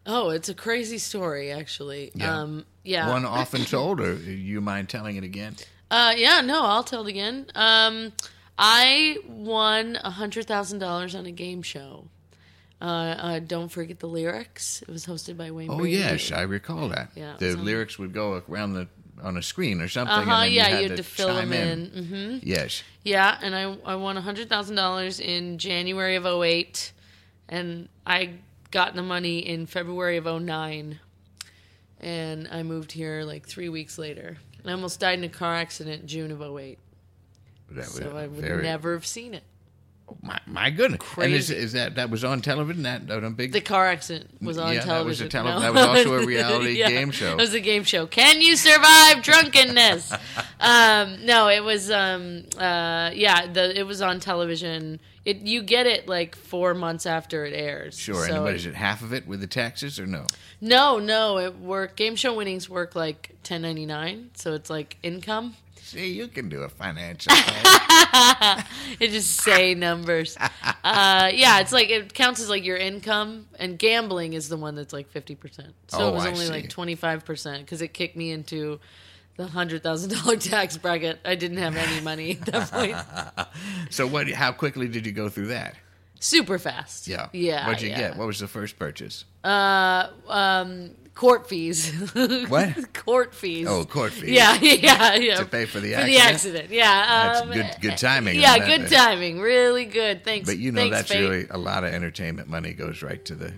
[0.05, 2.11] Oh, it's a crazy story, actually.
[2.13, 2.41] Yeah.
[2.41, 3.09] Um, yeah.
[3.09, 5.55] One often told, or you mind telling it again?
[5.91, 7.47] Uh, yeah, no, I'll tell it again.
[7.55, 8.13] Um,
[8.57, 12.07] I won a hundred thousand dollars on a game show.
[12.81, 14.81] Uh, uh, don't forget the lyrics.
[14.81, 15.69] It was hosted by Wayne.
[15.69, 15.97] Oh Brady.
[15.97, 17.09] yes, I recall that.
[17.15, 18.87] Yeah, the lyrics would go around the
[19.23, 20.13] on a screen or something.
[20.15, 21.85] Uh-huh, then Yeah, you had, you had to fill them in.
[21.87, 22.83] hmm Yes.
[23.03, 26.91] Yeah, and I I won a hundred thousand dollars in January of 08,
[27.49, 28.33] and I
[28.71, 30.99] got the money in February of 09.
[31.99, 34.37] And I moved here like three weeks later.
[34.65, 36.79] I almost died in a car accident June of 08,
[37.71, 39.43] That so I would very- never have seen it.
[40.21, 41.01] My, my goodness.
[41.17, 41.55] And is, Crazy.
[41.55, 42.83] is that that was on television?
[42.83, 45.61] That on a big The car accident was on Yeah, that was a television.
[45.61, 47.31] tele- that was also a reality Yeah, game show.
[47.33, 48.05] It was a game show.
[48.07, 50.11] Can you survive drunkenness?
[50.59, 51.89] um, no, it was.
[51.91, 54.99] Um, uh, yeah, the it was on television.
[55.25, 57.97] It you get it like four months after it airs.
[57.97, 58.27] Sure.
[58.27, 58.75] So and is it?
[58.75, 60.25] Half of it with the taxes or no?
[60.61, 61.95] No, no, it work.
[61.95, 65.55] Game show winnings work like ten ninety nine, so it's like income.
[65.85, 67.31] See, you can do a financial.
[67.35, 68.63] thing.
[68.99, 70.35] It just say numbers.
[70.83, 74.75] Uh, yeah, it's like it counts as like your income, and gambling is the one
[74.75, 75.73] that's like fifty percent.
[75.87, 76.51] So Oh, it was I only see.
[76.51, 78.79] like twenty five percent because it kicked me into
[79.35, 81.19] the hundred thousand dollar tax bracket.
[81.25, 82.95] I didn't have any money at that point.
[83.89, 84.29] so what?
[84.29, 85.75] How quickly did you go through that?
[86.19, 87.07] Super fast.
[87.07, 87.29] Yeah.
[87.33, 87.65] yeah.
[87.65, 87.97] What'd you yeah.
[87.97, 88.17] get?
[88.17, 89.25] What was the first purchase?
[89.43, 91.91] Uh, um, court fees.
[92.49, 92.93] What?
[92.93, 93.67] court fees.
[93.67, 94.29] Oh, court fees.
[94.31, 95.35] Yeah, yeah, yeah.
[95.37, 96.33] To pay for the For the accident?
[96.35, 97.05] accident, yeah.
[97.27, 99.39] That's um, good- good timing Yeah, good timing.
[99.39, 100.23] Really good.
[100.23, 100.45] Thanks.
[100.47, 103.53] But you know Thanks, that's really a lot of entertainment money goes right to the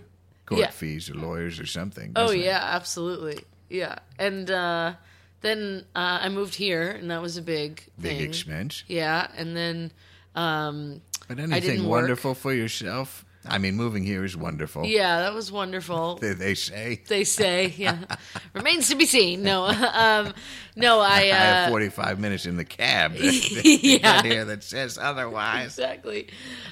[0.46, 0.70] court Yeah.
[0.70, 2.14] fees or lawyers or something.
[2.16, 2.46] Oh doesn't it?
[2.46, 3.40] yeah, absolutely.
[3.70, 4.94] Yeah, and uh,
[5.42, 8.30] then uh, I moved here, and that was a big Big thing.
[8.30, 8.84] expense.
[8.88, 9.92] Yeah, and then
[10.36, 12.02] um, But anything work.
[12.02, 13.26] wonderful for yourself?
[13.50, 14.86] I mean, moving here is wonderful.
[14.86, 16.16] yeah, that was wonderful.
[16.18, 17.02] They, they say.
[17.08, 17.98] they say, yeah,
[18.54, 19.44] remains to be seen.
[19.44, 20.34] No, um,
[20.76, 21.08] no, I.
[21.08, 23.14] I have Uh, 45 minutes in the cab.
[23.18, 24.22] Yeah.
[24.24, 25.66] here that says otherwise.
[25.66, 26.28] exactly.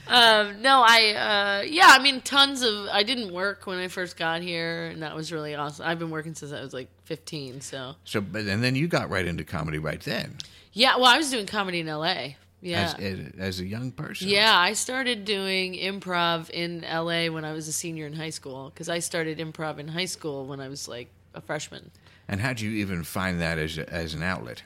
[0.07, 1.13] Um, no, I.
[1.13, 2.87] Uh, yeah, I mean, tons of.
[2.91, 5.85] I didn't work when I first got here, and that was really awesome.
[5.85, 7.95] I've been working since I was like 15, so.
[8.05, 10.37] So, but and then you got right into comedy right then,
[10.73, 12.37] Yeah, well, I was doing comedy in L.A.
[12.65, 12.93] Yeah.
[12.97, 14.27] as, as a young person.
[14.27, 18.71] Yeah, I started doing improv in LA when I was a senior in high school
[18.73, 21.91] because I started improv in high school when I was like a freshman.
[22.27, 24.63] And how'd you even find that as a, as an outlet?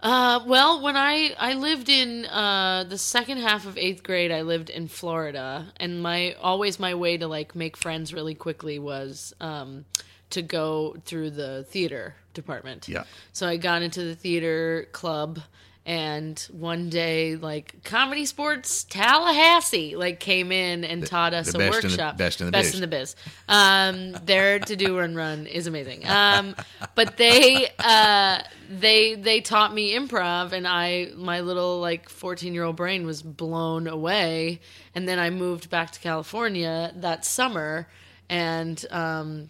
[0.00, 4.42] Uh, well, when I I lived in uh, the second half of eighth grade, I
[4.42, 9.34] lived in Florida, and my always my way to like make friends really quickly was
[9.40, 9.86] um,
[10.30, 12.88] to go through the theater department.
[12.88, 13.04] Yeah.
[13.32, 15.40] So I got into the theater club,
[15.88, 21.62] and one day, like Comedy Sports Tallahassee, like came in and taught us the a
[21.62, 22.18] in the- workshop.
[22.18, 22.74] best in the best biz.
[22.74, 23.16] in the biz.
[23.48, 26.06] Um, their to do run run is amazing.
[26.06, 26.54] Um,
[26.94, 32.64] but they uh, they they taught me improv, and I my little like fourteen year
[32.64, 34.60] old brain was blown away.
[34.94, 37.88] And then I moved back to California that summer,
[38.28, 39.48] and um,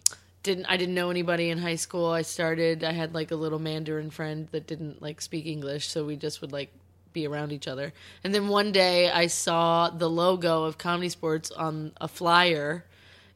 [0.48, 2.10] didn't I didn't know anybody in high school.
[2.10, 2.82] I started.
[2.82, 6.40] I had like a little Mandarin friend that didn't like speak English, so we just
[6.40, 6.70] would like
[7.12, 7.92] be around each other.
[8.24, 12.84] And then one day I saw the logo of Comedy Sports on a flyer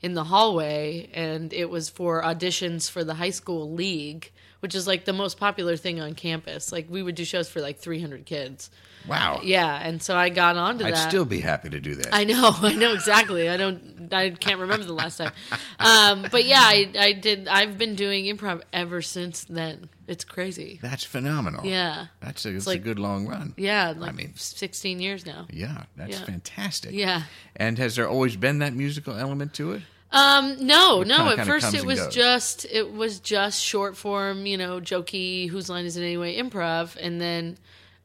[0.00, 4.86] in the hallway, and it was for auditions for the high school league, which is
[4.86, 6.70] like the most popular thing on campus.
[6.70, 8.70] Like we would do shows for like 300 kids.
[9.08, 9.40] Wow.
[9.42, 10.86] Yeah, and so I got onto that.
[10.86, 11.08] I'd that.
[11.08, 12.10] still be happy to do that.
[12.14, 13.48] I know, I know exactly.
[13.48, 15.32] I don't, I can't remember the last time.
[15.80, 17.48] Um, but yeah, I, I did.
[17.48, 19.88] I've been doing improv ever since then.
[20.06, 20.78] It's crazy.
[20.80, 21.64] That's phenomenal.
[21.66, 23.54] Yeah, That's a, it's like- a good long run.
[23.56, 23.92] yeah.
[23.96, 25.48] Like mean- 16 years now.
[25.50, 26.24] Yeah, that's Yeah.
[26.24, 26.92] fantastic.
[26.92, 27.22] Yeah.
[27.56, 29.82] And has there always been that musical element to it?
[30.12, 31.16] Um, no, no.
[31.16, 32.14] kinda- At kinda first, it was goes?
[32.14, 35.48] just it was just short form, you know, jokey.
[35.48, 36.36] Whose line is it anyway?
[36.36, 37.56] Improv, and then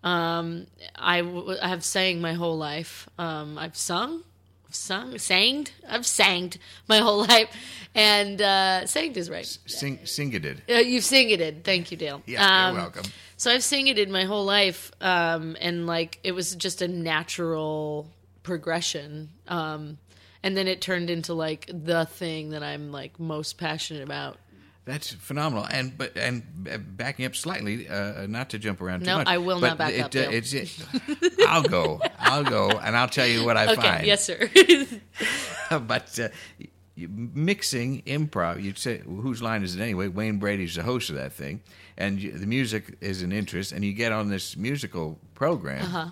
[0.03, 3.09] um, I, w- I have sang my whole life.
[3.19, 4.23] Um, I've sung,
[4.69, 5.67] I've sung, sang.
[5.89, 6.53] I've sang
[6.87, 7.49] my whole life,
[7.93, 9.45] and uh, sang is right.
[9.65, 10.59] Sing, singeted.
[10.69, 11.63] Uh, you've singeted.
[11.65, 12.21] Thank you, Dale.
[12.25, 13.03] Yeah, Um, you're welcome.
[13.35, 18.07] So I've singeted my whole life, um, and like it was just a natural
[18.43, 19.29] progression.
[19.49, 19.97] Um,
[20.47, 24.38] and then it turned into like the thing that I'm like most passionate about.
[24.86, 25.67] That's phenomenal.
[25.69, 29.27] And but and uh, backing up slightly, uh, not to jump around too No, much.
[29.27, 30.71] I will but not back it, up, uh, it's it,
[31.45, 31.99] I'll go.
[32.17, 34.05] I'll go, and I'll tell you what I Okay, find.
[34.07, 34.49] yes, sir.
[35.81, 36.29] but uh,
[36.95, 40.07] mixing improv, you'd say, whose line is it anyway?
[40.07, 41.62] Wayne Brady's the host of that thing,
[41.97, 45.83] and you, the music is an interest, and you get on this musical program.
[45.83, 46.10] Uh-huh.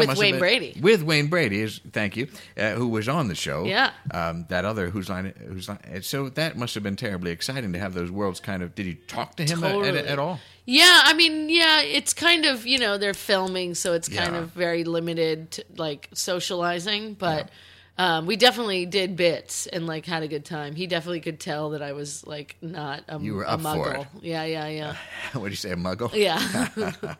[0.00, 0.78] With Wayne Brady.
[0.80, 3.64] With Wayne Brady, is thank you, uh, who was on the show.
[3.64, 3.90] Yeah.
[4.10, 5.78] Um, that other whose line, whose line.
[6.02, 8.74] So that must have been terribly exciting to have those worlds kind of.
[8.74, 10.40] Did you talk to him at- at, at, all?
[10.66, 14.40] Yeah, I mean, yeah, it's kind of you know they're filming, so it's kind Yeah.
[14.42, 17.14] of very limited, to, like socializing.
[17.14, 17.50] But
[17.96, 20.74] um, we definitely did bits and like had a good time.
[20.74, 24.06] He definitely could tell that I was like not a, You were up for it.
[24.20, 24.96] Yeah, yeah, yeah,
[25.32, 26.12] what do you say, a muggle?
[26.14, 26.68] yeah.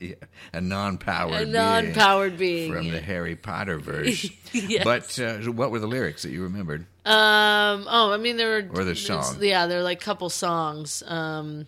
[0.00, 0.14] Yeah,
[0.52, 2.72] a non-powered, a non-powered being.
[2.72, 4.30] from the Harry Potter verse.
[4.52, 4.82] Yes.
[4.84, 6.86] But uh, what were the lyrics that you remembered?
[7.04, 7.86] Um.
[7.90, 9.36] Oh, I mean, there were Or the it's- song.
[9.42, 11.02] Yeah, there were like couple songs.
[11.06, 11.66] Um,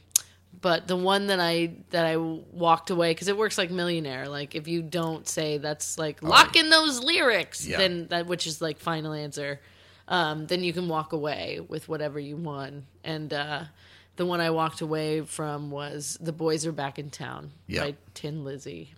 [0.63, 4.29] but the one that I that I walked away because it works like Millionaire.
[4.29, 7.79] Like if you don't say that's like lock in those lyrics, Oh, Yeah.
[7.79, 9.61] then that which is like final answer.
[10.09, 12.85] Um, then you can walk away with whatever you won.
[13.05, 13.63] And uh,
[14.17, 17.83] the one I walked away from was "The Boys Are Back in Town" Yeah.
[17.85, 18.93] by Thin Lizzy,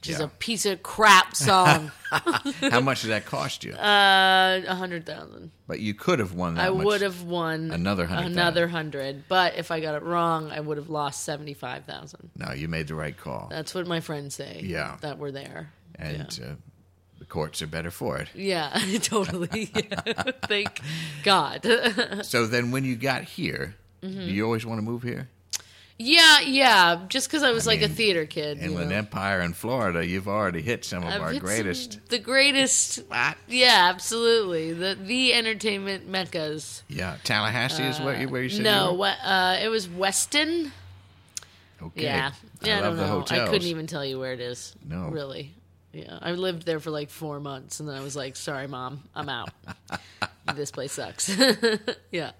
[0.00, 1.90] which is a piece of crap song.
[2.10, 3.72] How much did that cost you?
[3.74, 5.50] uh, a hundred thousand.
[5.66, 9.56] but you could have won that I would have won Another hundred Another hundred, but
[9.56, 12.30] if I got it wrong, I would have lost seventy five thousand.
[12.36, 13.48] No, you made the right call.
[13.50, 14.60] That's what my friends say.
[14.64, 14.96] Yeah.
[15.02, 15.72] that were there.
[15.96, 16.54] and uh,
[17.18, 18.28] the courts are better for it.
[18.34, 18.70] Yeah,
[19.02, 19.70] totally.
[19.74, 20.22] Yeah.
[20.46, 20.80] Thank
[21.24, 21.66] God.
[22.22, 24.26] So then when you got here, Mm-hmm.
[24.26, 25.28] do you always want to move here?
[25.98, 27.00] Yeah, yeah.
[27.08, 28.58] Just because I was like a theater kid.
[28.62, 28.92] Inland.
[28.92, 32.00] Empire in Florida, you've already hit some of I've our hit some- greatest.
[32.08, 33.00] the greatest.
[33.48, 34.72] Yeah, absolutely.
[34.72, 36.82] The the entertainment meccas.
[36.88, 39.02] Yeah, Tallahassee is where you, where you said No, you?
[39.02, 40.72] Uh, it was Weston.
[41.82, 42.02] Okay.
[42.04, 42.32] Yeah,
[42.62, 42.76] yeah.
[42.76, 43.42] I, I love don't know.
[43.44, 44.74] I couldn't even tell you where it is.
[44.88, 45.08] No.
[45.08, 45.52] really.
[45.92, 49.02] Yeah, I lived there for like four months, and then I was like, "Sorry, mom,
[49.14, 49.48] I'm out.
[50.54, 51.34] this place sucks."
[52.12, 52.32] yeah,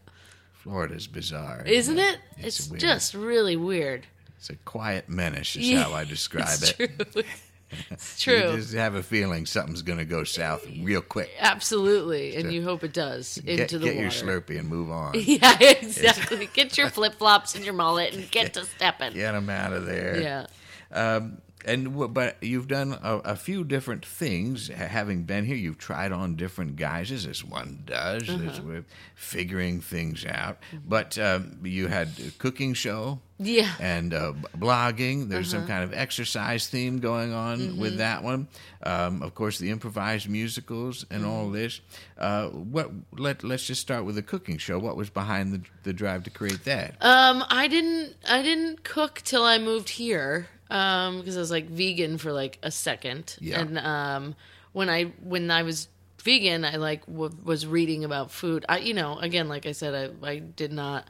[0.68, 2.18] Florida's bizarre, isn't it?
[2.36, 4.06] It's It's, just really weird.
[4.36, 6.76] It's a quiet menace, is Yeah, how I describe It's it.
[6.76, 7.22] true.
[7.90, 11.30] it's You just have a feeling something's going to go south real quick.
[11.40, 14.00] Absolutely, and you hope it does into Get, the get water.
[14.02, 15.14] your Slurpee and move on.
[15.16, 16.48] Yeah, exactly.
[16.52, 19.14] Get your flip flops and your mullet and get to stepping.
[19.14, 20.20] Get them out of there.
[20.20, 20.46] Yeah.
[20.92, 24.68] Um, and but you've done a, a few different things.
[24.68, 28.44] Having been here, you've tried on different guises, as one does, Uh-huh.
[28.50, 30.58] as we're figuring things out.
[30.86, 33.20] But um, you had a cooking show.
[33.40, 33.70] Yeah.
[33.78, 35.28] And uh, blogging.
[35.28, 35.60] There's Uh-huh.
[35.62, 37.80] some kind of exercise theme going on Mm-hmm.
[37.80, 38.48] with that one.
[38.82, 41.30] Um, of course, the improvised musicals and Mm-hmm.
[41.30, 41.80] all this.
[42.18, 42.90] Uh, what?
[43.12, 44.78] Let Let's just start with the cooking show.
[44.78, 46.96] What was behind the the drive to create that?
[47.00, 48.14] Um, I didn't.
[48.28, 50.48] I didn't cook till I moved here.
[50.70, 53.36] Um, because I was like vegan for like a second.
[53.40, 53.60] Yeah.
[53.60, 54.34] And um,
[54.72, 55.88] when I when I was
[56.22, 58.64] vegan, I like w- was reading about food.
[58.68, 61.08] I, you know, again, like I said, I I did not.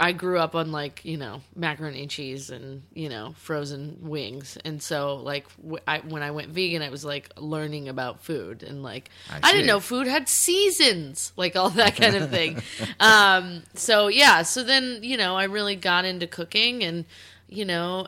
[0.00, 4.56] I grew up on like you know macaroni and cheese and you know frozen wings,
[4.64, 8.62] and so like w- I, when I went vegan, I was like learning about food
[8.62, 12.62] and like I I, didn't know food had seasons, like all that kind of thing.
[13.00, 17.04] um, so yeah, so then you know I really got into cooking, and
[17.48, 18.06] you know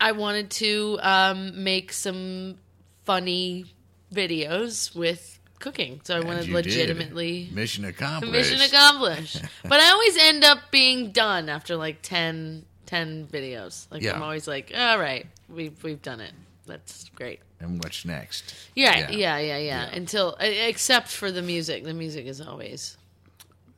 [0.00, 2.56] I wanted to um, make some
[3.04, 3.66] funny
[4.12, 6.66] videos with cooking, so I And wanted you did.
[6.66, 8.32] legitimately mission accomplished.
[8.32, 9.42] Mission accomplished.
[9.62, 13.86] but I always end up being done after like 10, 10 videos.
[13.90, 14.14] Like Yeah.
[14.14, 16.32] I'm always like, all right, we've we've done it.
[16.66, 17.40] that's great.
[17.60, 18.54] And what's next?
[18.74, 19.58] Yeah, yeah, yeah, yeah.
[19.58, 19.84] Yeah.
[19.94, 22.96] Until e- except for the music, the music is always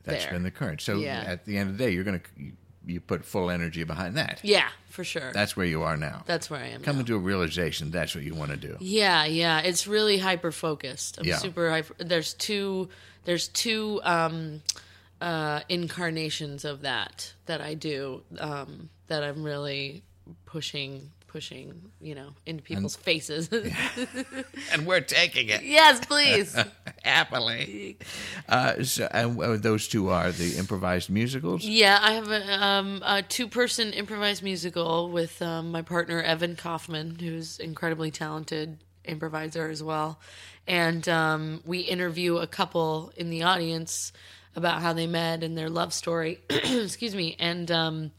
[0.05, 0.33] That's there.
[0.33, 0.79] been the current.
[0.79, 1.23] So Yeah.
[1.27, 2.53] at the end of the day, you're gonna you,
[2.85, 4.39] you put full energy behind that.
[4.43, 5.31] yeah, for sure.
[5.33, 6.23] That's where you are now.
[6.25, 6.81] That's where I am.
[6.81, 6.85] now.
[6.85, 8.77] Coming to a realization that's what you want to do.
[8.79, 11.17] Yeah, yeah, it's really hyper focused.
[11.19, 11.37] I'm Yeah.
[11.37, 11.95] super hyper.
[11.97, 12.89] There's two.
[13.25, 14.61] There's two um,
[15.21, 20.03] uh, incarnations of that that I do um, that I'm really
[20.45, 21.91] pushing, pushing.
[21.99, 23.49] You know, into people's faces.
[24.71, 26.55] And we're taking it yes, please.
[27.03, 27.97] happily.
[28.47, 31.63] Uh, so, and uh, those two are the improvised musicals.
[31.63, 37.17] Yeah, I have a, um, a two-person improvised musical with um, my partner Evan Kaufman,
[37.19, 40.19] who's incredibly talented improviser as well,
[40.67, 44.13] and um, we interview a couple in the audience
[44.55, 46.39] about how they met and their love story.
[46.49, 48.11] Excuse me, and um,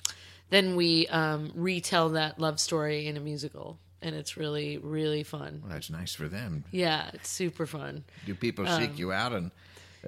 [0.54, 5.60] then we um, retell that love story in a musical, and it's really, really fun.
[5.62, 6.64] Well, that's nice for them.
[6.70, 8.04] Yeah, it's super fun.
[8.26, 9.50] Do people seek you out and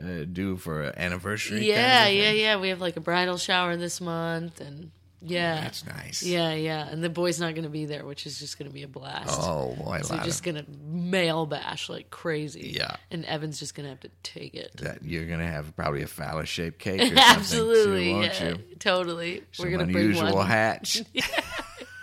[0.00, 1.58] uh, do for an anniversary?
[1.58, 2.60] kind of Yeah, yeah, yeah.
[2.60, 6.22] We have like a bridal shower this month, and yeah, That's nice.
[6.22, 8.74] Yeah, yeah, and the boy's not going to be there, which is just going to
[8.74, 9.28] be a blast.
[9.42, 12.72] Oh boy, so just going to male bash like crazy.
[12.76, 12.96] Yeah.
[13.10, 14.76] and Evan's just going to have to take it.
[14.78, 15.02] that.
[15.04, 17.00] You're gonna have probably a phallus shaped cake.
[17.00, 18.58] Or something Absolutely, too, yeah, you?
[18.78, 19.42] totally.
[19.52, 20.46] Some We're going to bring unusual one.
[20.46, 21.02] hats.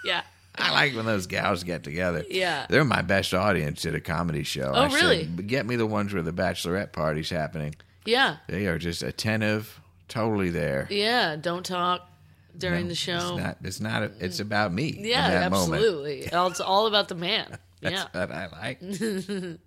[0.05, 0.21] Yeah,
[0.57, 2.25] I like when those gals get together.
[2.29, 2.65] Yeah.
[2.69, 4.69] They're my best audience at a comedy show.
[4.75, 5.23] Oh, I said, really?
[5.25, 7.73] get me the ones where the bachelorette party's happening.
[8.05, 10.87] yeah, They are just attentive, totally there.
[10.89, 11.37] yeah.
[11.37, 12.09] Don't talk
[12.57, 13.17] during No, the show.
[13.37, 13.57] It's not.
[13.63, 14.03] It's not.
[14.03, 14.95] A, it's about me.
[14.99, 15.73] yeah, in that moment.
[15.73, 16.19] absolutely.
[16.31, 17.57] It's all about the man.
[17.83, 18.19] That's yeah.
[18.19, 18.79] what I like.
[18.79, 19.57] Do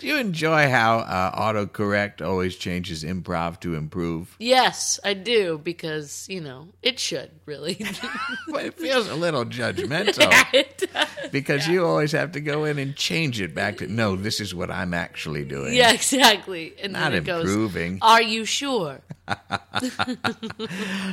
[0.00, 4.34] you enjoy how uh, autocorrect always changes improv to improve?
[4.38, 7.74] Yes, I do because you know it should really.
[8.50, 11.30] But it feels a little judgmental does.
[11.30, 14.16] because you always have to go in and change it back to no.
[14.16, 15.74] This is what I'm actually doing.
[15.74, 16.74] yeah, exactly.
[16.82, 17.44] And Not then it goes.
[17.44, 17.98] improving.
[18.00, 19.00] Are you sure?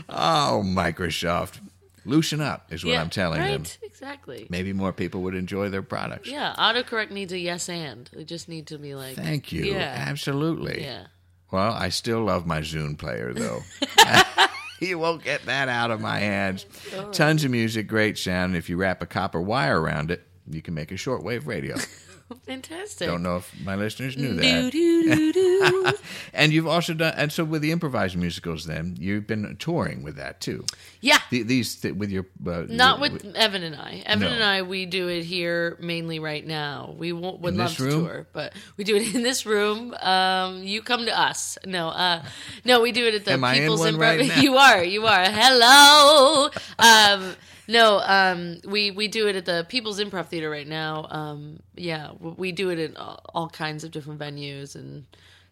[0.08, 1.60] Oh, Microsoft,
[2.06, 3.52] loosen up is what yeah, I'm telling right?
[3.52, 3.66] them.
[3.84, 4.48] Exactly.
[4.50, 6.30] Maybe more people would enjoy their products.
[6.30, 8.10] Yeah, autocorrect needs a yes and.
[8.14, 9.66] They just need to be like, Thank you.
[9.66, 10.84] Yeah, Absolutely.
[10.84, 11.08] yeah.
[11.52, 13.62] Well, I still love my Zune player, though.
[14.82, 16.66] you won't get that out of my hands.
[17.12, 18.52] Tons of music, great sound.
[18.52, 21.76] and If you wrap a copper wire around it, you can make a shortwave radio.
[22.46, 23.08] Fantastic.
[23.08, 24.72] Don't know if my listeners knew that.
[24.72, 25.92] do, do, do.
[26.34, 30.16] And you've also done, and so with the improvised musicals, then you've been touring with
[30.18, 30.66] that too.
[31.02, 31.20] yeah.
[31.30, 34.04] The, these th- with your uh, Not your- with Evan and I.
[34.06, 34.34] Evan No.
[34.34, 36.94] and I, we do it here mainly right now.
[36.98, 39.94] We won't, would In love to tour, but we do it in this room.
[40.02, 41.58] Um, you come to us.
[41.66, 42.24] No, uh,
[42.66, 44.00] no, we do it at the Am People's Improv.
[44.00, 45.26] right you are, you are.
[45.30, 46.50] Hello.
[46.80, 47.36] Um,
[47.68, 51.08] no, um, we we do it at the People's Improv Theater right now.
[51.10, 55.06] Um, yeah, we do it in all, all kinds of different venues and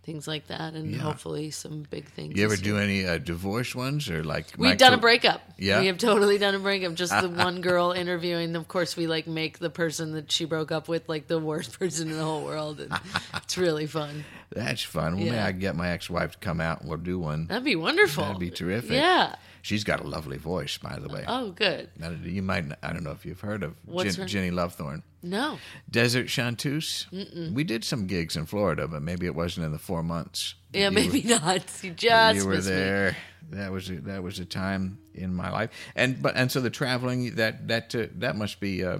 [0.03, 0.97] things like that, and Yeah.
[0.97, 2.35] hopefully some big things.
[2.37, 4.47] You ever do any uh, divorce ones or like?
[4.57, 5.41] We've Michael- done a breakup.
[5.57, 5.79] Yeah?
[5.79, 6.93] We have totally done a breakup.
[6.95, 8.53] Just the one girl interviewing.
[8.57, 11.79] Of course, we like make the person that she broke up with like the worst
[11.79, 12.81] person in the whole world.
[12.81, 12.91] And
[13.35, 14.25] it's really fun.
[14.51, 15.13] That's fun.
[15.15, 15.45] Well, maybe Yeah.
[15.47, 17.47] I can get my ex-wife to come out and we'll do one.
[17.47, 18.25] That'd be wonderful.
[18.25, 18.91] That'd be terrific.
[18.91, 19.35] Yeah.
[19.63, 21.23] She's got a lovely voice, by the way.
[21.25, 21.89] Oh, good.
[21.97, 25.03] Now, You might, I don't know if you've heard of What's her- Jenny Lovethorne.
[25.23, 25.57] No.
[25.89, 27.07] Desert Chanteuse.
[27.53, 30.55] We did some gigs in Florida, but maybe it wasn't in the four months.
[30.73, 31.63] Yeah, maybe were- not.
[31.81, 32.75] You just you were missed me.
[32.75, 33.17] there.
[33.51, 36.69] That was a, that was a time in my life, and but and so the
[36.69, 38.99] traveling that that uh, that must be uh,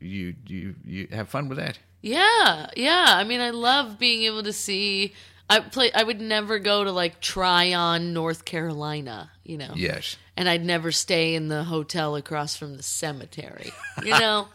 [0.00, 1.78] you you you have fun with that.
[2.02, 3.06] Yeah, yeah.
[3.08, 5.14] I mean, I love being able to see.
[5.50, 5.90] I play.
[5.92, 9.30] I would never go to like Tryon, North Carolina.
[9.44, 9.72] You know.
[9.74, 13.72] Yes, And I'd never stay in the hotel across from the cemetery.
[14.04, 14.48] You know.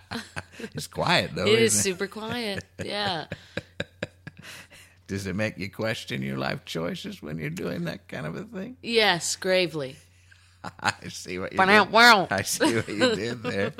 [0.74, 1.46] it's quiet though.
[1.46, 2.64] It is isn't super quiet.
[2.84, 3.26] Yeah.
[5.06, 8.42] Does it make you question your life choices when you're doing that kind of a
[8.44, 8.76] thing?
[8.82, 9.96] Yes, gravely.
[10.80, 11.92] I see what you But did.
[11.92, 12.26] wow.
[12.30, 13.72] I see what you did there.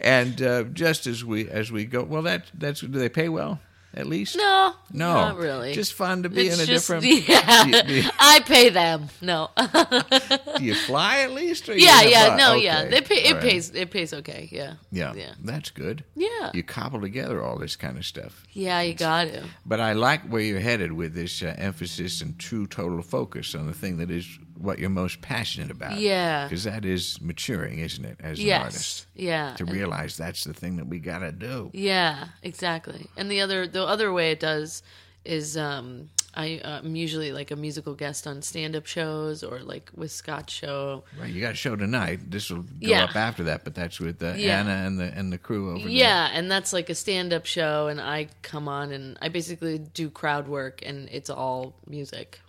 [0.00, 3.60] And uh, just as we as we go, well, that that's do they pay well?
[3.98, 5.72] At least No, no, not really.
[5.74, 7.04] Just fun to be it's in a just, different.
[7.28, 9.08] Yeah, Do you, do you- I pay them.
[9.20, 9.50] No.
[10.56, 11.68] do you fly at least?
[11.68, 12.38] Or yeah, yeah, bus?
[12.38, 12.64] no, Okay.
[12.64, 12.84] yeah.
[12.84, 13.16] They pay.
[13.16, 13.42] It All right.
[13.42, 13.70] pays.
[13.74, 14.48] It pays okay.
[14.52, 14.74] Yeah.
[14.92, 15.32] Yeah, Yeah.
[15.42, 16.04] that's good.
[16.14, 16.52] Yeah.
[16.54, 18.44] You cobble together all this kind of stuff.
[18.52, 19.42] Yeah, you got to.
[19.66, 23.66] But I like where you're headed with this uh, emphasis and true total focus on
[23.66, 25.98] the thing that is what you're most passionate about.
[25.98, 26.44] Yeah.
[26.44, 28.62] Because that is maturing, isn't it, as an Yes.
[28.64, 29.06] artist?
[29.14, 29.54] Yeah.
[29.54, 31.70] To realize that's the thing that we got to do.
[31.72, 33.06] Yeah, exactly.
[33.16, 34.82] And the other the other way it does
[35.24, 39.90] is um I, uh, I'm usually like a musical guest on stand-up shows or like
[39.96, 41.02] with Scott's show.
[41.18, 42.30] Right, you got a show tonight.
[42.30, 43.04] This will go Yeah.
[43.04, 44.60] up after that, but that's with uh, Yeah.
[44.60, 45.88] Anna and the and the crew over there.
[45.88, 50.10] Yeah, and that's like a stand-up show, and I come on and I basically do
[50.10, 52.40] crowd work, and it's all music.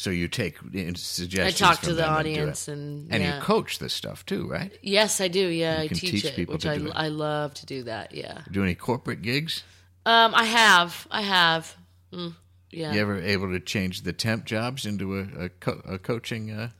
[0.00, 0.56] So you take
[0.96, 1.60] suggestions.
[1.60, 3.36] I talk to the them and do audience, and and yeah.
[3.36, 4.72] you coach this stuff too, right?
[4.80, 5.46] Yes, I do.
[5.46, 6.92] Yeah, I teach, teach it, people which to I do it.
[6.96, 8.14] I love to do that.
[8.14, 8.40] Yeah.
[8.50, 9.62] Do any corporate gigs?
[10.06, 11.76] Um, I have, I have.
[12.14, 12.34] Mm,
[12.70, 12.94] yeah.
[12.94, 16.70] You ever able to change the temp jobs into a a, co- a coaching uh,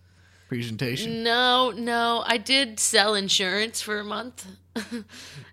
[0.48, 1.22] presentation?
[1.22, 2.24] No, no.
[2.26, 4.46] I did sell insurance for a month.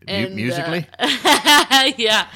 [0.08, 0.88] And, uh, musically?
[1.98, 2.30] yeah,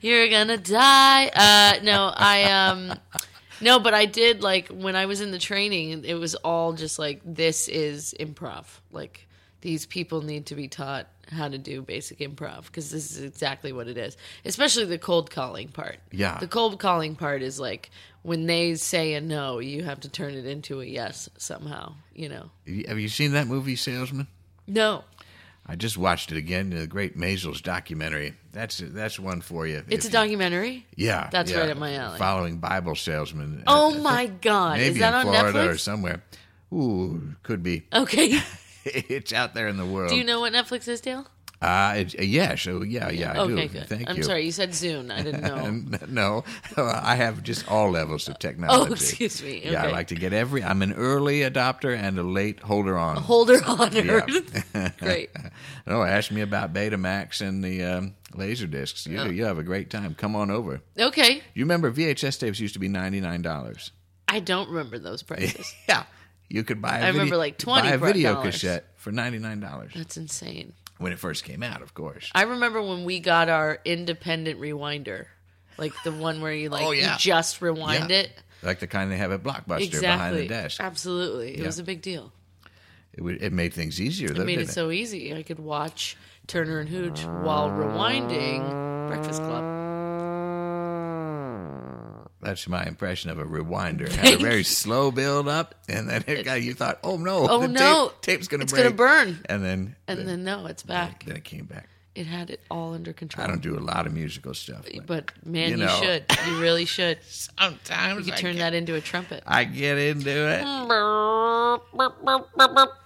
[0.00, 1.26] you're gonna die.
[1.26, 2.94] Uh, no, I um,
[3.60, 6.04] no, but I did like when I was in the training.
[6.04, 8.66] It was all just like this is improv.
[8.92, 9.26] Like
[9.60, 13.72] these people need to be taught how to do basic improv because this is exactly
[13.72, 14.16] what it is.
[14.44, 15.98] Especially the cold calling part.
[16.10, 16.38] Yeah.
[16.38, 17.90] the cold calling part is like
[18.22, 21.94] when they say a no, you have to turn it into a yes somehow.
[22.14, 22.50] You know.
[22.86, 24.26] Have you seen that movie, Salesman?
[24.66, 25.04] No,
[25.70, 26.70] I just watched it again.
[26.70, 28.34] The Great Maysles documentary.
[28.52, 29.84] That's that's one for you.
[29.88, 30.86] it's a If- documentary.
[30.96, 31.58] Yeah, That's yeah.
[31.60, 32.18] right up my alley.
[32.18, 33.64] Following Bible salesman.
[33.66, 34.78] Oh my God!
[34.78, 36.22] Maybe Is that in on Florida or somewhere.
[36.72, 37.86] Ooh, could be.
[37.92, 38.40] Okay.
[38.84, 40.10] it's out there in the world.
[40.10, 41.26] Do you know what Netflix is, Dale?
[41.60, 43.68] Uh, it, uh, yeah, so yeah, yeah, I okay, do.
[43.80, 43.88] good.
[43.88, 44.22] Thank I'm you.
[44.22, 45.10] sorry, you said Zune.
[45.10, 45.98] I didn't know.
[46.08, 46.44] No,
[46.76, 48.90] I have just all levels of technology.
[48.90, 49.58] oh, excuse me.
[49.58, 49.72] Okay.
[49.72, 50.62] Yeah, I like to get every.
[50.62, 53.16] I'm an early adopter and a late holder on.
[53.16, 53.90] Holder on.
[53.92, 54.90] Yeah.
[55.00, 55.30] Great.
[55.86, 59.06] No, ask me about Betamax and the um, laser discs.
[59.06, 59.24] You Oh.
[59.28, 60.14] you have a great time.
[60.14, 60.80] Come on over.
[60.98, 61.42] Okay.
[61.54, 63.90] You remember VHS tapes used to be ninety nine dollars.
[64.28, 65.74] I don't remember those prices.
[65.88, 66.04] Yeah,
[66.48, 66.98] you could buy.
[66.98, 68.54] A I remember, like, 20 buy a video dollars.
[68.54, 70.74] cassette for ninety nine dollars That's insane.
[70.98, 71.82] When it first came out.
[71.82, 72.30] Of course.
[72.34, 75.26] I remember when we got our independent rewinder,
[75.78, 77.12] like the one where you oh, like Oh, yeah.
[77.14, 78.18] you just rewind Yeah.
[78.18, 78.30] it.
[78.62, 80.00] Like the kind they have at Blockbuster Exactly.
[80.08, 80.80] behind the desk.
[80.80, 81.54] Absolutely.
[81.54, 81.66] It Yeah.
[81.66, 82.32] was a big deal.
[83.12, 84.28] It, would, it made things easier.
[84.30, 85.34] Though, It made didn't it so easy.
[85.34, 89.77] I could watch Turner and Hooch while rewinding Breakfast Club.
[92.40, 94.02] That's my impression of a rewinder.
[94.02, 97.48] It had a very slow build up, and then it got, you thought, "Oh no,
[97.48, 98.08] Oh, the no.
[98.08, 99.44] tape, tape's going to It's break." gonna burn.
[99.48, 101.24] And then, And then no, it's back.
[101.24, 101.88] then it came back.
[102.14, 103.44] It had it all under control.
[103.44, 106.24] I don't do a lot of musical stuff, but, But man, You you, should.
[106.48, 107.18] You really should.
[107.28, 109.42] sometimes You I could turn get, that into a trumpet.
[109.46, 110.64] I get into it.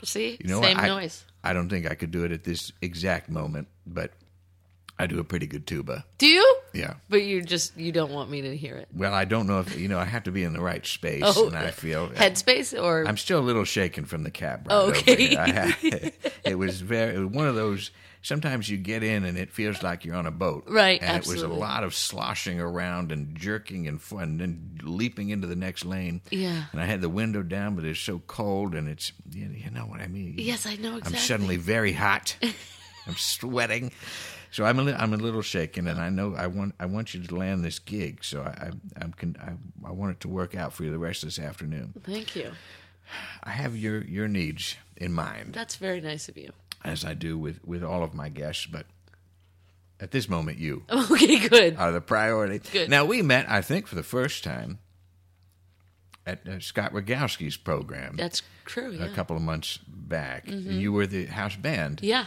[0.05, 0.67] See, You know what?
[0.69, 1.25] same I- noise.
[1.45, 4.13] I don't think I could do it at this exact moment, but
[4.99, 6.05] I do a pretty good tuba.
[6.19, 6.57] Do you?
[6.73, 6.95] Yeah.
[7.09, 8.89] But you just you don't want me to hear it.
[8.95, 9.99] Well, I don't know if you know.
[9.99, 13.17] I have to be in the right space, Oh, and I feel Headspace or I'm
[13.17, 14.75] still a little shaken from the cab ride.
[14.75, 15.17] Oh, over okay.
[15.29, 15.39] here.
[15.39, 16.13] I had-
[16.45, 17.91] it was very it was one of those.
[18.25, 21.27] Sometimes you get in and it feels like you're on a boat, Right, And it
[21.29, 25.57] was a lot of sloshing around and jerking and fun, and then leaping into the
[25.57, 26.21] next lane.
[26.31, 26.67] Yeah.
[26.71, 30.01] And I had the window down, but it's so cold, and it's you know what
[30.01, 30.35] I mean.
[30.39, 31.19] Yes, I know exactly.
[31.19, 32.37] I'm suddenly very hot.
[33.09, 33.91] I'm sweating.
[34.53, 37.15] So I'm a li- I'm a little shaken, and I know I want I want
[37.15, 38.23] you to land this gig.
[38.23, 40.99] So I I I'm con- I, I want it to work out for you the
[40.99, 41.95] rest of this afternoon.
[42.05, 42.53] Thank you.
[43.43, 46.51] I have your your needs in mind, That's very nice of you.
[46.85, 48.67] as I do with with all of my guests.
[48.67, 48.87] But
[49.99, 51.77] at this moment, you Okay, good.
[51.77, 52.59] are the priority.
[52.71, 52.89] Good.
[52.91, 54.79] Now we met, I think, for the first time
[56.27, 58.91] at uh, Scott Rogowsky's program That's true.
[58.91, 59.05] a Yeah.
[59.07, 59.15] Mm-hmm.
[59.15, 60.45] couple of months back.
[60.47, 62.01] You were the house band.
[62.03, 62.27] Yeah.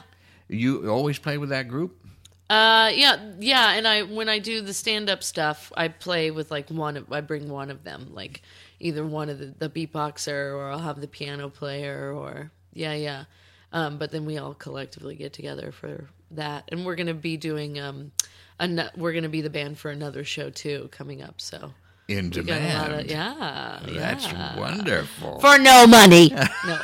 [0.50, 2.05] You always play with that group.
[2.50, 3.72] Uh, yeah, yeah.
[3.74, 6.98] And I when I do the stand up stuff, I play with like one.
[6.98, 8.42] Of, I bring one of them, like
[8.80, 13.26] either one of the, the beatboxer, or I'll have the piano player, or yeah, yeah.
[13.74, 17.80] Um, but then we all collectively get together for that, and we're gonna be doing
[17.80, 18.12] um,
[18.60, 21.42] an- we're gonna be the band for another show too coming up.
[21.42, 21.74] So
[22.08, 23.02] In we got a lot demand.
[23.02, 24.60] of yeah, That's yeah.
[24.60, 25.40] wonderful.
[25.40, 26.30] for no money.
[26.68, 26.78] no,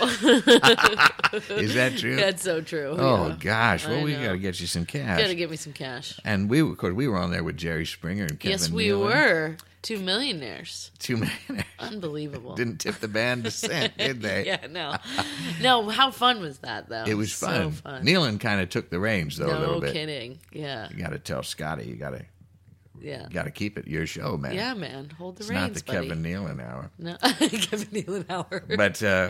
[1.58, 2.16] Is that true?
[2.16, 2.96] that's so true.
[2.98, 3.36] oh yeah.
[3.40, 3.88] gosh!
[3.88, 5.20] Well, I we got to get you some cash.
[5.22, 6.20] Gotta give me some cash.
[6.26, 8.52] and we, of course, we were on there with Jerry Springer and Kevin.
[8.52, 9.00] yes, we Nealon.
[9.04, 10.92] were two millionaires.
[11.00, 11.68] Two millionaires.
[11.80, 12.56] Unbelievable.
[12.56, 14.46] didn't tip the band a cent, did they?
[14.48, 14.96] yeah, no,
[15.62, 15.90] no.
[15.90, 17.04] How fun was that though?
[17.06, 17.72] It was So fun.
[17.72, 18.06] fun.
[18.06, 19.94] Nealon kind of took the reins though a no little bit.
[19.94, 20.40] kidding.
[20.52, 21.86] Yeah, You got to tell Scotty.
[21.86, 22.26] You got to
[23.02, 24.54] yeah, got to keep it your show, man.
[24.54, 25.10] yeah, man.
[25.18, 26.08] Hold the it's reins, not the buddy.
[26.10, 26.92] Kevin Nealon hour.
[26.98, 28.64] No, Kevin Nealon hour.
[28.76, 29.30] But uh,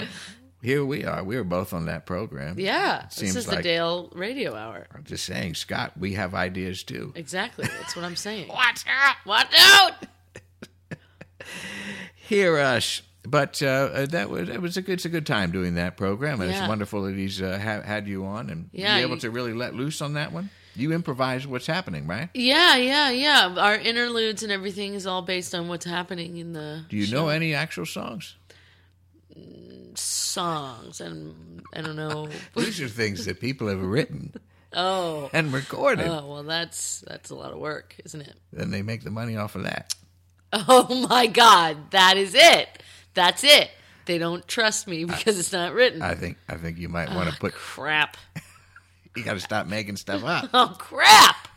[0.61, 1.23] here we are.
[1.23, 2.59] We were both on that program.
[2.59, 4.87] yeah, Seems this is like- the Dale Radio Hour.
[4.93, 5.93] I'm just saying, Scott.
[5.97, 7.13] We have ideas too.
[7.15, 7.65] Exactly.
[7.79, 8.47] That's what I'm saying.
[8.49, 9.15] Watch out!
[9.25, 9.93] Watch out!
[12.27, 13.01] hear us.
[13.23, 15.95] But uh, uh, that was it was a good it's a good time doing that
[15.95, 19.15] program, and it's wonderful that he's uh, ha- had you on and Yeah, be able
[19.15, 20.49] you- to really let loose on that one.
[20.75, 22.29] You improvise what's happening, right?
[22.33, 23.55] Yeah, yeah, yeah.
[23.57, 27.15] Our interludes and everything is all based on what's happening in the Do you show.
[27.17, 28.35] know any actual songs?
[29.95, 32.29] songs and I don't know.
[32.55, 34.33] These are things that people have written
[34.73, 35.29] oh.
[35.33, 36.07] and recorded.
[36.07, 38.35] Oh, well that's that's a lot of work, isn't it?
[38.51, 39.93] Then they make the money off of that.
[40.53, 42.83] Oh my god, that is it.
[43.13, 43.71] That's it.
[44.05, 46.01] They don't trust me because it's not written.
[46.01, 47.53] I think I think you might want to ah, put.
[47.53, 48.17] crap.
[49.15, 51.47] You got to stop making stuff up, Oh crap.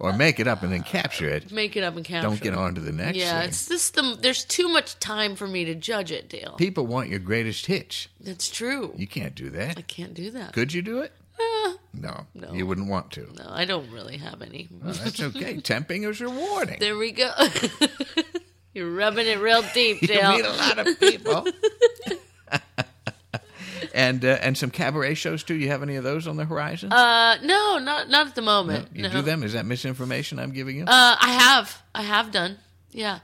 [0.00, 1.50] or make it up and then capture it.
[1.52, 2.26] Make it up and capture.
[2.26, 2.30] It.
[2.30, 3.48] Don't get on to the next Yeah, thing.
[3.48, 6.54] it's just the there's too much time for me to judge it, Dale.
[6.58, 8.08] People want your greatest hits.
[8.20, 8.92] That's true.
[8.96, 9.78] You can't do that.
[9.78, 10.52] I can't do that.
[10.52, 11.12] Could you do it?
[11.40, 12.52] Uh, No, No.
[12.52, 13.28] you wouldn't want to.
[13.36, 14.68] no, I don't really have any.
[14.70, 15.54] Well, that's okay.
[15.62, 16.78] Temping is rewarding.
[16.78, 17.30] There we go.
[18.74, 20.32] You're rubbing it real deep, Dale.
[20.32, 21.46] You meet a lot of people.
[23.94, 25.54] And uh, and some cabaret shows too.
[25.54, 26.92] You have any of those on the horizon?
[26.92, 28.88] Uh, no, not not at the moment.
[28.94, 29.10] you no.
[29.10, 29.42] do them?
[29.42, 30.84] Is that misinformation I'm giving you?
[30.84, 32.58] Uh, I have, I have done.
[32.90, 33.20] Yeah,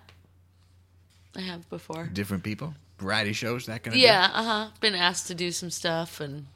[1.37, 2.09] I have before.
[2.13, 4.69] Different people, variety shows, that kind of Yeah, uh huh.
[4.81, 6.47] Been asked to do some stuff, and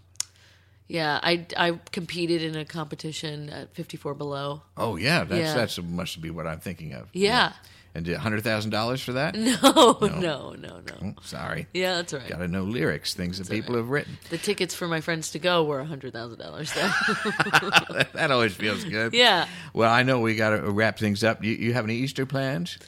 [0.88, 4.62] yeah, I I competed in a competition at 54 Below.
[4.76, 5.54] Oh yeah, that's Yeah.
[5.54, 7.08] that's must be what I'm thinking of.
[7.12, 7.52] Yeah.
[7.94, 9.34] And hundred thousand dollars for that?
[9.34, 10.80] No, no, no, no.
[11.02, 11.66] Oh, sorry.
[11.74, 12.26] Yeah, that's right.
[12.26, 14.16] Got to know lyrics, things that people have written.
[14.30, 16.72] The tickets for my friends to go were hundred thousand dollars.
[16.72, 16.90] Though.
[18.14, 19.12] that always feels good.
[19.12, 19.46] yeah.
[19.74, 21.44] Well, I know we got to wrap things up.
[21.44, 22.78] You, you have any Easter plans?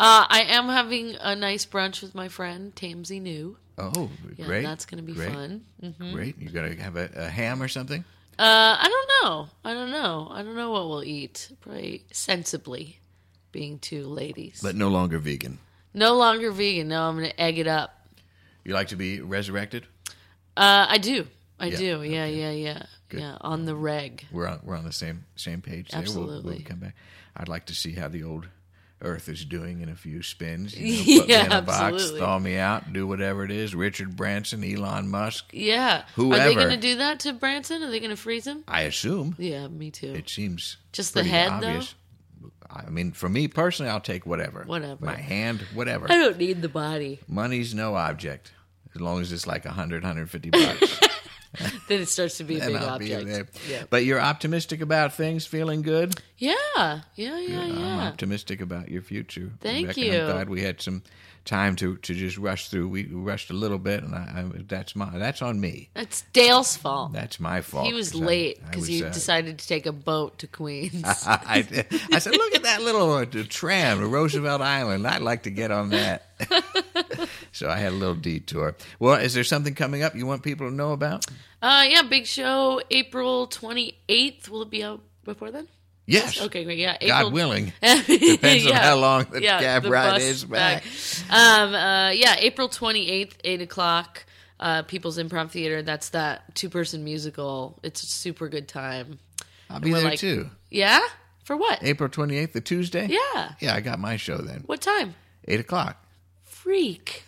[0.00, 3.56] Uh, I am having a nice brunch with my friend Tamsy New.
[3.78, 4.62] Oh, Yeah, great.
[4.64, 5.32] that's going to be Great.
[5.32, 5.64] fun.
[5.82, 6.12] Mm.
[6.12, 6.38] Great.
[6.40, 8.04] You got to have a, a ham or something?
[8.38, 9.48] Uh, I don't know.
[9.64, 10.28] I don't know.
[10.30, 11.50] I don't know what we'll eat.
[11.60, 12.98] Probably sensibly,
[13.52, 14.60] being two ladies.
[14.62, 15.58] But no longer vegan.
[15.94, 16.88] no longer vegan.
[16.88, 18.06] No, I'm going to egg it up.
[18.64, 19.86] You like to be resurrected?
[20.56, 21.26] Uh, I do.
[21.60, 22.02] I Yeah, do.
[22.02, 22.82] Yeah, yeah, yeah.
[23.08, 23.20] Good.
[23.20, 24.26] Yeah, on the reg.
[24.32, 26.02] We're on, we're on the same same page there.
[26.06, 26.94] We'll- We'll, come back.
[27.36, 28.48] I'd like to see how the old
[29.02, 30.76] Earth is doing in a few spins.
[30.78, 32.20] You know, put me Yeah, in a box, absolutely.
[32.20, 33.74] thaw me out, do whatever it is.
[33.74, 35.46] Richard Branson, Elon Musk.
[35.52, 36.04] Yeah.
[36.16, 37.82] Who are they going to do that to Branson?
[37.82, 38.64] Are they going to freeze him?
[38.68, 40.12] I assume Yeah, me too.
[40.14, 41.94] it seems Just the head, obvious.
[42.70, 44.62] I mean, for me personally, I'll take whatever.
[44.64, 45.04] Whatever.
[45.04, 46.06] My hand, whatever.
[46.10, 47.20] I don't need the body.
[47.28, 48.52] Money's no object.
[48.94, 51.00] As long as it's like 100, 150 bucks.
[51.88, 53.58] Then it starts to be a big object.
[53.68, 53.84] Yeah.
[53.90, 56.20] But you're optimistic about things, feeling good?
[56.38, 56.60] yeah,
[57.14, 59.52] yeah, yeah, I'm optimistic about your future.
[59.60, 60.00] Thank Rebecca.
[60.00, 60.20] you.
[60.20, 61.02] I'm glad we had some
[61.44, 62.88] time to, to just rush through.
[62.88, 65.90] We rushed a little bit, and I, I, that's my that's on me.
[65.94, 67.12] That's Dale's fault.
[67.12, 67.86] That's my fault.
[67.86, 71.02] He was I- late because he uh, decided to take a boat to Queens.
[71.26, 75.06] I, I said, look at that little uh, tram to Roosevelt Island.
[75.06, 76.26] I'd like to get on that.
[77.52, 78.76] so I had a little detour.
[78.98, 81.26] Well, is there something coming up you want people to know about?
[81.62, 84.48] uh, yeah, big show, April 28th.
[84.48, 85.68] Will it be out before then?
[86.06, 86.40] Yes.
[86.40, 86.78] Okay, great.
[86.78, 87.72] Yeah, God willing.
[87.80, 90.84] Depends on how long the cab the ride is back.
[91.30, 94.24] Um, uh, yeah, April 28th, 8 o'clock,
[94.58, 95.80] uh, People's Improv Theater.
[95.82, 97.78] That's that two person musical.
[97.84, 99.20] It's a super good time.
[99.70, 100.50] I'll be there like- too.
[100.70, 101.00] Yeah?
[101.44, 101.78] For what?
[101.82, 103.06] April 28th, the Tuesday?
[103.08, 103.52] Yeah.
[103.60, 104.62] Yeah, I got my show then.
[104.66, 105.14] What time?
[105.46, 106.01] 8 o'clock.
[106.62, 107.24] Freak.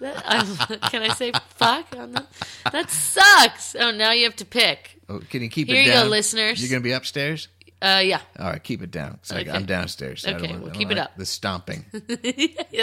[0.00, 2.26] That, I, can I say fuck on that?
[2.72, 3.76] That sucks.
[3.78, 4.98] Oh, now you have to pick.
[5.08, 6.60] Oh, can you keep Here it you go, listeners.
[6.60, 7.46] You're going to be upstairs?
[7.80, 8.20] Uh, yeah.
[8.40, 9.20] All right, keep it down.
[9.30, 9.48] Okay.
[9.48, 10.24] I'm downstairs.
[10.26, 11.16] I Okay, don't want- well, keep it like up.
[11.16, 11.84] The stomping.
[11.92, 12.10] That's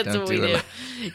[0.05, 0.63] Don't what we do it.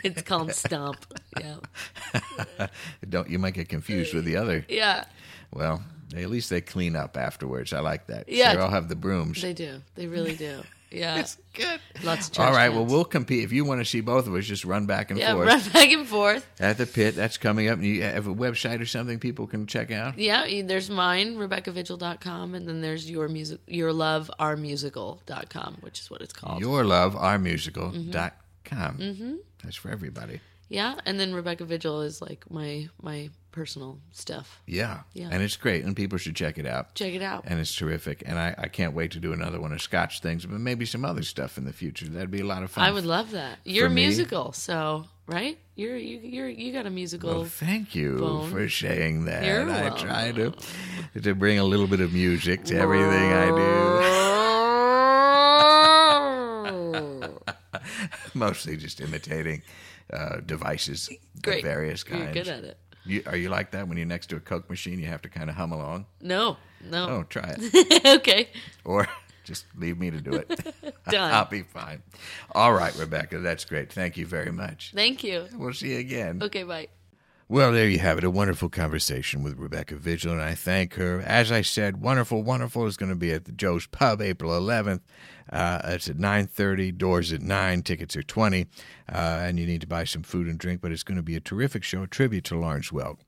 [0.05, 1.05] It's called Stomp.
[1.41, 2.67] Yeah.
[3.09, 4.65] don't you might get confused with the other.
[4.69, 5.05] Yeah.
[5.53, 5.83] Well,
[6.17, 7.73] at least they clean up afterwards.
[7.73, 8.29] I like that.
[8.29, 8.55] Yeah.
[8.55, 9.43] They all have the brooms.
[9.43, 9.81] They do.
[9.97, 10.63] They really do.
[10.95, 11.19] Yeah.
[11.19, 11.81] It's good.
[12.03, 12.71] Lots of trash All right.
[12.71, 13.45] Well, we'll compete.
[13.45, 15.61] If you want to see both of us, just run back and Yeah, forth run
[15.73, 16.47] back and forth.
[16.61, 17.15] at the pit.
[17.17, 17.79] That's coming up.
[17.79, 20.19] And you have a website or something people can check out.
[20.19, 26.11] Yeah, there's mine, RebeccaVigil.com, and then there's your music, your love, our musical.com, which is
[26.11, 26.63] what it's called.
[26.63, 28.99] YourLoveOurMusical.com.
[28.99, 29.35] Mm-hmm.
[29.63, 30.41] That's for everybody.
[30.69, 34.61] Yeah, and then Rebecca Vigil is like my my personal stuff.
[34.67, 35.03] Yeah.
[35.13, 35.29] Yeah.
[35.31, 35.85] And it's great.
[35.85, 36.97] And people should check it out.
[36.97, 37.45] Check it out.
[37.47, 38.25] And it's terrific.
[38.27, 41.05] And I, I can't wait to do another one of Scotch things, but maybe some
[41.05, 42.07] other stuff in the future.
[42.07, 42.83] That'd be a lot of fun.
[42.83, 43.61] I would love that.
[43.65, 45.57] You're musical, so right?
[45.77, 47.31] You're you you're you got a musical.
[47.31, 48.51] Well, thank you Bone.
[48.51, 49.45] for saying that.
[49.45, 50.53] You're I try to
[51.23, 53.47] to bring a little bit of music to everything I
[57.31, 58.35] do.
[58.35, 59.63] Mostly just imitating
[60.13, 61.11] uh, devices
[61.43, 61.59] Great.
[61.59, 62.35] of various You're kinds.
[62.35, 62.79] good at it.
[63.07, 64.99] You, are you like that when you're next to a Coke machine?
[64.99, 66.07] You have to kind of hum along.
[66.23, 67.09] No, no.
[67.09, 68.49] Oh, try it, okay,
[68.85, 69.07] or
[69.45, 70.49] just leave me to do it.
[71.11, 71.33] Done.
[71.35, 72.03] I'll be fine.
[72.53, 73.93] All right, Rebecca, that's great.
[73.93, 74.93] Thank you very much.
[74.95, 75.47] thank you.
[75.55, 76.41] We'll see you again.
[76.43, 76.89] Okay, bye.
[77.47, 78.25] Well, there you have it.
[78.25, 81.21] A wonderful conversation with Rebecca Vigil, and I thank her.
[81.21, 85.01] As I said, wonderful, wonderful is going to be at the Joe's Pub April 11th.
[85.53, 89.87] Uh, it's at 9.30, doors at 9, tickets are 20, uh, and you need to
[89.87, 92.45] buy some food and drink, but it's going to be a terrific show, a tribute
[92.45, 93.19] to Lawrence Welk.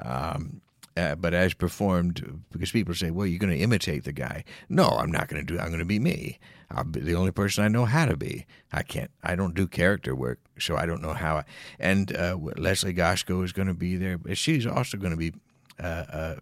[0.00, 0.60] Um,
[0.96, 4.44] uh, but as performed, because people say, well, you're going to imitate the guy.
[4.68, 6.38] No, I'm not going to do I'm going to be me.
[6.82, 8.46] Be the only person I know how to be.
[8.72, 11.38] I can't, I don't do character work, so I don't know how.
[11.38, 11.44] I,
[11.78, 14.18] and uh, Leslie Goshko is going to be there.
[14.18, 15.32] But she's also going to be
[15.78, 16.36] uh, uh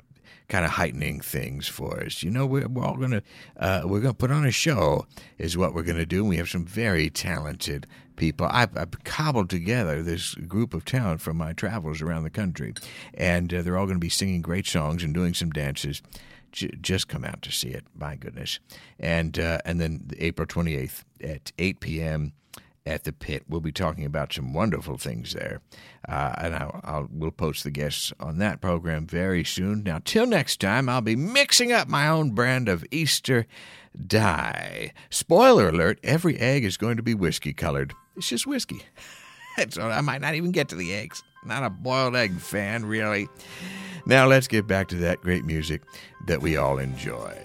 [0.49, 2.23] kind of heightening things for us.
[2.23, 3.23] You know, we're, we're all going to,
[3.57, 5.07] uh, we're going to put on a show,
[5.39, 6.25] is what we're going to do.
[6.25, 8.47] We have some very talented people.
[8.51, 12.75] I've, I've, cobbled together this group of talent from my travels around the country,
[13.15, 16.03] and uh, they're all going to be singing great songs and doing some dances.
[16.53, 18.61] J- just come out to see it, my goodness!
[18.99, 22.33] And uh, and then April twenty eighth at eight p.m.
[22.87, 25.61] at the pit, we'll be talking about some wonderful things there,
[26.09, 29.83] uh, and I'll, I'll we'll post the guests on that program very soon.
[29.83, 33.47] Now, till next time, I'll be mixing up my own brand of Easter
[34.07, 34.93] dye.
[35.11, 37.95] Spoiler alert: every egg is going to be whiskey colored.
[38.17, 38.83] It's just whiskey.
[39.71, 41.23] so I might not even get to the eggs.
[41.45, 43.29] Not a boiled egg fan, really.
[44.07, 45.83] Now let's get back to that great music
[46.27, 47.37] that we all enjoy.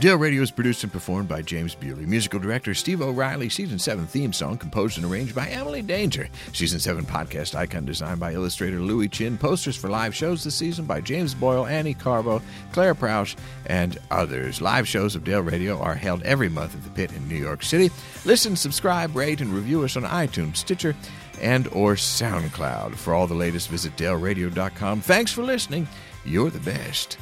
[0.00, 2.06] Dale Radio is produced and performed by James Bewley.
[2.06, 3.50] Musical director Steve O'Reilly.
[3.50, 6.30] Season 7 theme song composed and arranged by Emily Danger.
[6.54, 9.36] Season 7 podcast icon designed by illustrator Louis Chin.
[9.36, 12.40] Posters for live shows this season by James Boyle, Annie Carbo,
[12.72, 13.36] Claire Prowse,
[13.66, 14.62] and others.
[14.62, 17.62] Live shows of Dale Radio are held every month at the Pit in New York
[17.62, 17.90] City.
[18.24, 20.96] Listen, subscribe, rate, and review us on iTunes, Stitcher,
[21.40, 22.94] and or SoundCloud.
[22.94, 25.00] For all the latest, visit daleradio.com.
[25.00, 25.88] Thanks for listening.
[26.24, 27.18] You're the best.